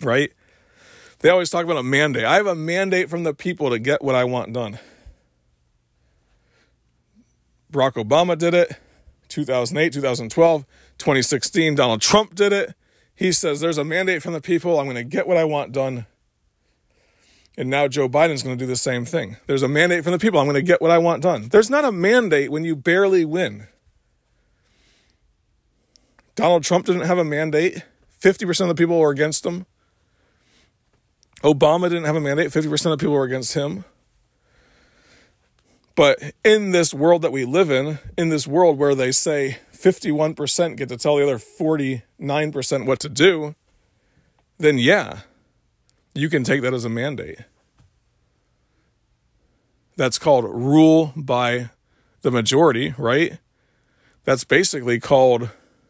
Right? 0.02 0.32
They 1.19 1.30
always 1.30 1.52
talk 1.52 1.63
about 1.63 1.78
a 1.78 1.84
mandate. 1.84 2.26
I 2.26 2.36
have 2.36 2.47
a 2.47 2.56
mandate 2.56 3.10
from 3.10 3.23
the 3.23 3.34
people 3.34 3.69
to 3.69 3.78
get 3.78 4.04
what 4.04 4.15
i 4.15 4.23
want 4.23 4.52
done 4.52 4.80
Barack 7.74 7.94
Obama 7.94 8.38
did 8.38 8.54
it, 8.54 8.78
2008, 9.30 9.92
2012, 9.94 10.66
2016, 10.98 11.76
Donald 11.76 12.02
Trump 12.02 12.36
did 12.36 12.54
it. 12.54 12.76
He 13.16 13.32
says 13.32 13.60
there's 13.60 13.78
a 13.78 13.84
mandate 13.84 14.24
from 14.24 14.34
the 14.34 14.42
people. 14.42 14.80
I'm 14.80 14.86
going 14.86 14.96
to 14.96 15.04
get 15.04 15.28
what 15.28 15.38
I 15.38 15.44
want 15.44 15.72
done. 15.72 16.06
And 17.58 17.70
now 17.70 17.88
Joe 17.88 18.10
Biden's 18.10 18.42
going 18.42 18.58
to 18.58 18.64
do 18.64 18.68
the 18.68 18.76
same 18.76 19.06
thing. 19.06 19.38
There's 19.46 19.62
a 19.62 19.68
mandate 19.68 20.04
from 20.04 20.14
the 20.14 20.20
people. 20.20 20.40
I'm 20.40 20.46
going 20.46 20.56
to 20.56 20.62
get 20.62 20.82
what 20.82 20.92
I 20.92 20.98
want 20.98 21.22
done. 21.22 21.50
There's 21.50 21.70
not 21.70 21.86
a 21.86 21.92
mandate 21.92 22.52
when 22.52 22.64
you 22.64 22.76
barely 22.76 23.26
win. 23.26 23.68
Donald 26.36 26.64
Trump 26.64 26.86
didn't 26.86 27.04
have 27.04 27.20
a 27.20 27.24
mandate. 27.24 27.84
50% 28.20 28.62
of 28.62 28.68
the 28.70 28.76
people 28.76 28.98
were 28.98 29.12
against 29.12 29.46
him. 29.46 29.68
Obama 31.44 31.90
didn't 31.90 32.06
have 32.06 32.16
a 32.16 32.22
mandate. 32.22 32.50
50% 32.50 32.72
of 32.72 32.92
the 32.92 32.98
people 32.98 33.14
were 33.14 33.26
against 33.26 33.54
him. 33.54 33.86
But 35.95 36.19
in 36.43 36.71
this 36.71 36.93
world 36.93 37.21
that 37.21 37.32
we 37.32 37.45
live 37.45 37.69
in, 37.69 37.99
in 38.17 38.29
this 38.29 38.47
world 38.47 38.77
where 38.77 38.95
they 38.95 39.12
say 39.12 39.60
51% 39.73 40.75
get 40.75 40.89
to 40.89 40.97
tell 40.97 41.17
the 41.17 41.23
other 41.23 41.38
49% 41.38 42.86
what 42.86 42.99
to 42.99 43.10
do, 43.10 43.56
then 44.58 44.77
yeah, 44.77 45.19
you 46.15 46.29
can 46.29 46.43
take 46.43 46.62
that 46.62 46.73
as 46.73 46.86
a 46.86 46.89
mandate. 46.89 47.39
That's 49.95 50.17
called 50.17 50.45
rule 50.45 51.13
by 51.15 51.69
the 52.21 52.32
majority, 52.32 52.95
right? 52.97 53.38
That's 54.23 54.43
basically 54.43 54.99
called, 54.99 55.49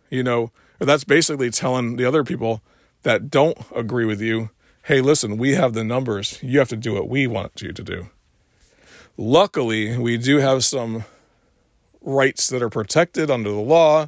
you 0.09 0.23
know, 0.23 0.51
that's 0.79 1.05
basically 1.05 1.49
telling 1.49 1.95
the 1.95 2.05
other 2.05 2.23
people 2.23 2.61
that 3.03 3.29
don't 3.29 3.57
agree 3.73 4.05
with 4.05 4.19
you, 4.19 4.49
hey, 4.83 4.99
listen, 4.99 5.37
we 5.37 5.53
have 5.53 5.73
the 5.73 5.83
numbers. 5.83 6.39
You 6.41 6.59
have 6.59 6.69
to 6.69 6.75
do 6.75 6.93
what 6.93 7.07
we 7.07 7.27
want 7.27 7.61
you 7.61 7.71
to 7.71 7.83
do. 7.83 8.09
Luckily, 9.17 9.97
we 9.97 10.17
do 10.17 10.39
have 10.39 10.63
some 10.65 11.05
rights 12.01 12.47
that 12.49 12.61
are 12.61 12.69
protected 12.69 13.29
under 13.29 13.49
the 13.51 13.59
law 13.59 14.07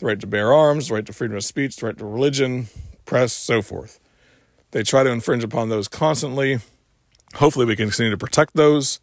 the 0.00 0.06
right 0.06 0.20
to 0.20 0.26
bear 0.26 0.52
arms, 0.52 0.88
the 0.88 0.94
right 0.94 1.06
to 1.06 1.12
freedom 1.12 1.36
of 1.36 1.44
speech, 1.44 1.76
the 1.76 1.86
right 1.86 1.98
to 1.98 2.04
religion, 2.04 2.68
press, 3.04 3.32
so 3.32 3.62
forth. 3.62 4.00
They 4.72 4.82
try 4.82 5.02
to 5.02 5.10
infringe 5.10 5.44
upon 5.44 5.68
those 5.68 5.88
constantly. 5.88 6.58
Hopefully, 7.34 7.66
we 7.66 7.76
can 7.76 7.88
continue 7.88 8.10
to 8.10 8.16
protect 8.16 8.54
those. 8.54 9.00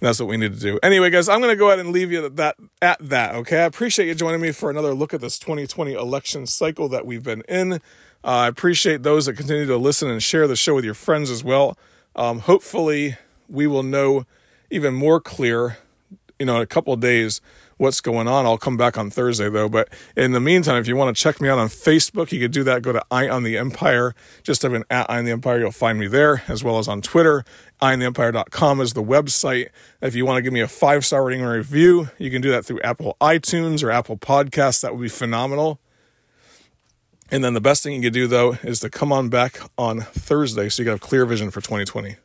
And 0.00 0.06
that's 0.06 0.20
what 0.20 0.28
we 0.28 0.36
need 0.36 0.52
to 0.54 0.60
do. 0.60 0.78
Anyway, 0.82 1.10
guys, 1.10 1.28
I'm 1.28 1.40
going 1.40 1.52
to 1.52 1.58
go 1.58 1.68
ahead 1.68 1.78
and 1.78 1.90
leave 1.90 2.12
you 2.12 2.24
at 2.24 2.36
that, 2.36 2.56
at 2.80 2.98
that. 3.00 3.34
Okay, 3.34 3.60
I 3.60 3.64
appreciate 3.64 4.06
you 4.06 4.14
joining 4.14 4.40
me 4.40 4.52
for 4.52 4.70
another 4.70 4.94
look 4.94 5.14
at 5.14 5.20
this 5.20 5.38
2020 5.38 5.94
election 5.94 6.46
cycle 6.46 6.88
that 6.90 7.06
we've 7.06 7.22
been 7.22 7.42
in. 7.48 7.72
Uh, 7.72 7.78
I 8.22 8.48
appreciate 8.48 9.02
those 9.02 9.26
that 9.26 9.34
continue 9.34 9.66
to 9.66 9.76
listen 9.76 10.10
and 10.10 10.22
share 10.22 10.46
the 10.46 10.56
show 10.56 10.74
with 10.74 10.84
your 10.84 10.94
friends 10.94 11.30
as 11.30 11.42
well. 11.42 11.78
Um, 12.14 12.40
hopefully, 12.40 13.16
we 13.48 13.66
will 13.66 13.82
know 13.82 14.26
even 14.70 14.94
more 14.94 15.20
clear, 15.20 15.78
you 16.38 16.46
know, 16.46 16.56
in 16.56 16.62
a 16.62 16.66
couple 16.66 16.92
of 16.92 17.00
days 17.00 17.40
what's 17.78 18.00
going 18.00 18.26
on. 18.26 18.46
I'll 18.46 18.58
come 18.58 18.76
back 18.76 18.96
on 18.96 19.10
Thursday 19.10 19.48
though. 19.48 19.68
But 19.68 19.88
in 20.16 20.32
the 20.32 20.40
meantime, 20.40 20.80
if 20.80 20.88
you 20.88 20.96
want 20.96 21.14
to 21.14 21.22
check 21.22 21.40
me 21.40 21.48
out 21.48 21.58
on 21.58 21.68
Facebook, 21.68 22.32
you 22.32 22.40
could 22.40 22.52
do 22.52 22.64
that. 22.64 22.82
Go 22.82 22.92
to 22.92 23.04
Eye 23.10 23.28
on 23.28 23.42
the 23.42 23.58
Empire. 23.58 24.14
Just 24.42 24.62
type 24.62 24.72
in 24.72 24.84
at 24.90 25.10
Eye 25.10 25.18
on 25.18 25.24
the 25.24 25.30
Empire. 25.30 25.58
You'll 25.58 25.72
find 25.72 25.98
me 25.98 26.06
there 26.06 26.42
as 26.48 26.64
well 26.64 26.78
as 26.78 26.88
on 26.88 27.02
Twitter. 27.02 27.44
EyeOnTheEmpire.com 27.82 28.80
is 28.80 28.94
the 28.94 29.02
website. 29.02 29.68
If 30.00 30.14
you 30.14 30.24
want 30.24 30.38
to 30.38 30.42
give 30.42 30.52
me 30.52 30.60
a 30.60 30.68
five 30.68 31.04
star 31.04 31.24
rating 31.24 31.44
or 31.44 31.52
review, 31.52 32.10
you 32.18 32.30
can 32.30 32.40
do 32.40 32.50
that 32.50 32.64
through 32.64 32.80
Apple 32.80 33.16
iTunes 33.20 33.82
or 33.82 33.90
Apple 33.90 34.16
Podcasts. 34.16 34.80
That 34.80 34.94
would 34.94 35.02
be 35.02 35.08
phenomenal. 35.08 35.80
And 37.30 37.42
then 37.42 37.54
the 37.54 37.60
best 37.60 37.82
thing 37.82 37.94
you 37.94 38.02
can 38.02 38.12
do 38.12 38.26
though 38.26 38.52
is 38.62 38.80
to 38.80 38.90
come 38.90 39.12
on 39.12 39.28
back 39.28 39.58
on 39.76 40.00
Thursday 40.00 40.68
so 40.68 40.82
you 40.82 40.86
can 40.86 40.92
have 40.92 41.00
clear 41.00 41.26
vision 41.26 41.50
for 41.50 41.60
2020. 41.60 42.16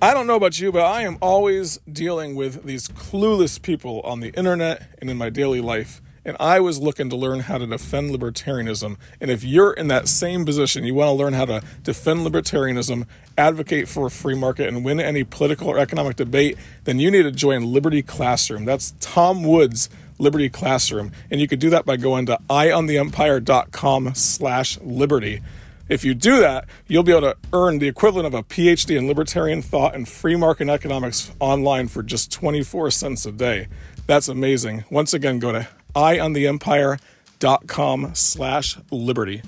I 0.00 0.14
don't 0.14 0.28
know 0.28 0.36
about 0.36 0.60
you, 0.60 0.70
but 0.70 0.84
I 0.84 1.02
am 1.02 1.18
always 1.20 1.78
dealing 1.90 2.36
with 2.36 2.62
these 2.62 2.86
clueless 2.86 3.60
people 3.60 4.00
on 4.02 4.20
the 4.20 4.28
internet 4.28 4.86
and 5.00 5.10
in 5.10 5.16
my 5.16 5.28
daily 5.28 5.60
life. 5.60 6.00
And 6.24 6.36
I 6.38 6.60
was 6.60 6.78
looking 6.78 7.10
to 7.10 7.16
learn 7.16 7.40
how 7.40 7.58
to 7.58 7.66
defend 7.66 8.14
libertarianism. 8.14 8.96
And 9.20 9.28
if 9.28 9.42
you're 9.42 9.72
in 9.72 9.88
that 9.88 10.06
same 10.06 10.44
position, 10.44 10.84
you 10.84 10.94
want 10.94 11.08
to 11.08 11.14
learn 11.14 11.32
how 11.32 11.46
to 11.46 11.62
defend 11.82 12.20
libertarianism, 12.20 13.08
advocate 13.36 13.88
for 13.88 14.06
a 14.06 14.10
free 14.10 14.36
market, 14.36 14.68
and 14.68 14.84
win 14.84 15.00
any 15.00 15.24
political 15.24 15.66
or 15.66 15.78
economic 15.78 16.14
debate, 16.14 16.56
then 16.84 17.00
you 17.00 17.10
need 17.10 17.24
to 17.24 17.32
join 17.32 17.72
Liberty 17.72 18.02
Classroom. 18.02 18.64
That's 18.64 18.94
Tom 19.00 19.42
Woods' 19.42 19.90
Liberty 20.18 20.48
Classroom. 20.48 21.10
And 21.28 21.40
you 21.40 21.48
could 21.48 21.58
do 21.58 21.70
that 21.70 21.84
by 21.84 21.96
going 21.96 22.26
to 22.26 22.38
eyeontheempire.com 22.48 24.14
slash 24.14 24.78
liberty. 24.80 25.40
If 25.88 26.04
you 26.04 26.14
do 26.14 26.38
that, 26.40 26.66
you'll 26.86 27.02
be 27.02 27.10
able 27.12 27.32
to 27.32 27.36
earn 27.52 27.78
the 27.78 27.88
equivalent 27.88 28.26
of 28.26 28.34
a 28.34 28.42
PhD 28.42 28.96
in 28.96 29.08
libertarian 29.08 29.62
thought 29.62 29.94
and 29.94 30.06
free 30.08 30.36
market 30.36 30.68
economics 30.68 31.32
online 31.40 31.88
for 31.88 32.02
just 32.02 32.30
24 32.30 32.90
cents 32.90 33.24
a 33.24 33.32
day. 33.32 33.68
That's 34.06 34.28
amazing. 34.28 34.84
Once 34.90 35.14
again, 35.14 35.38
go 35.38 35.52
to 35.52 35.66
eyeontheempire.com 35.94 38.10
slash 38.14 38.76
liberty. 38.90 39.40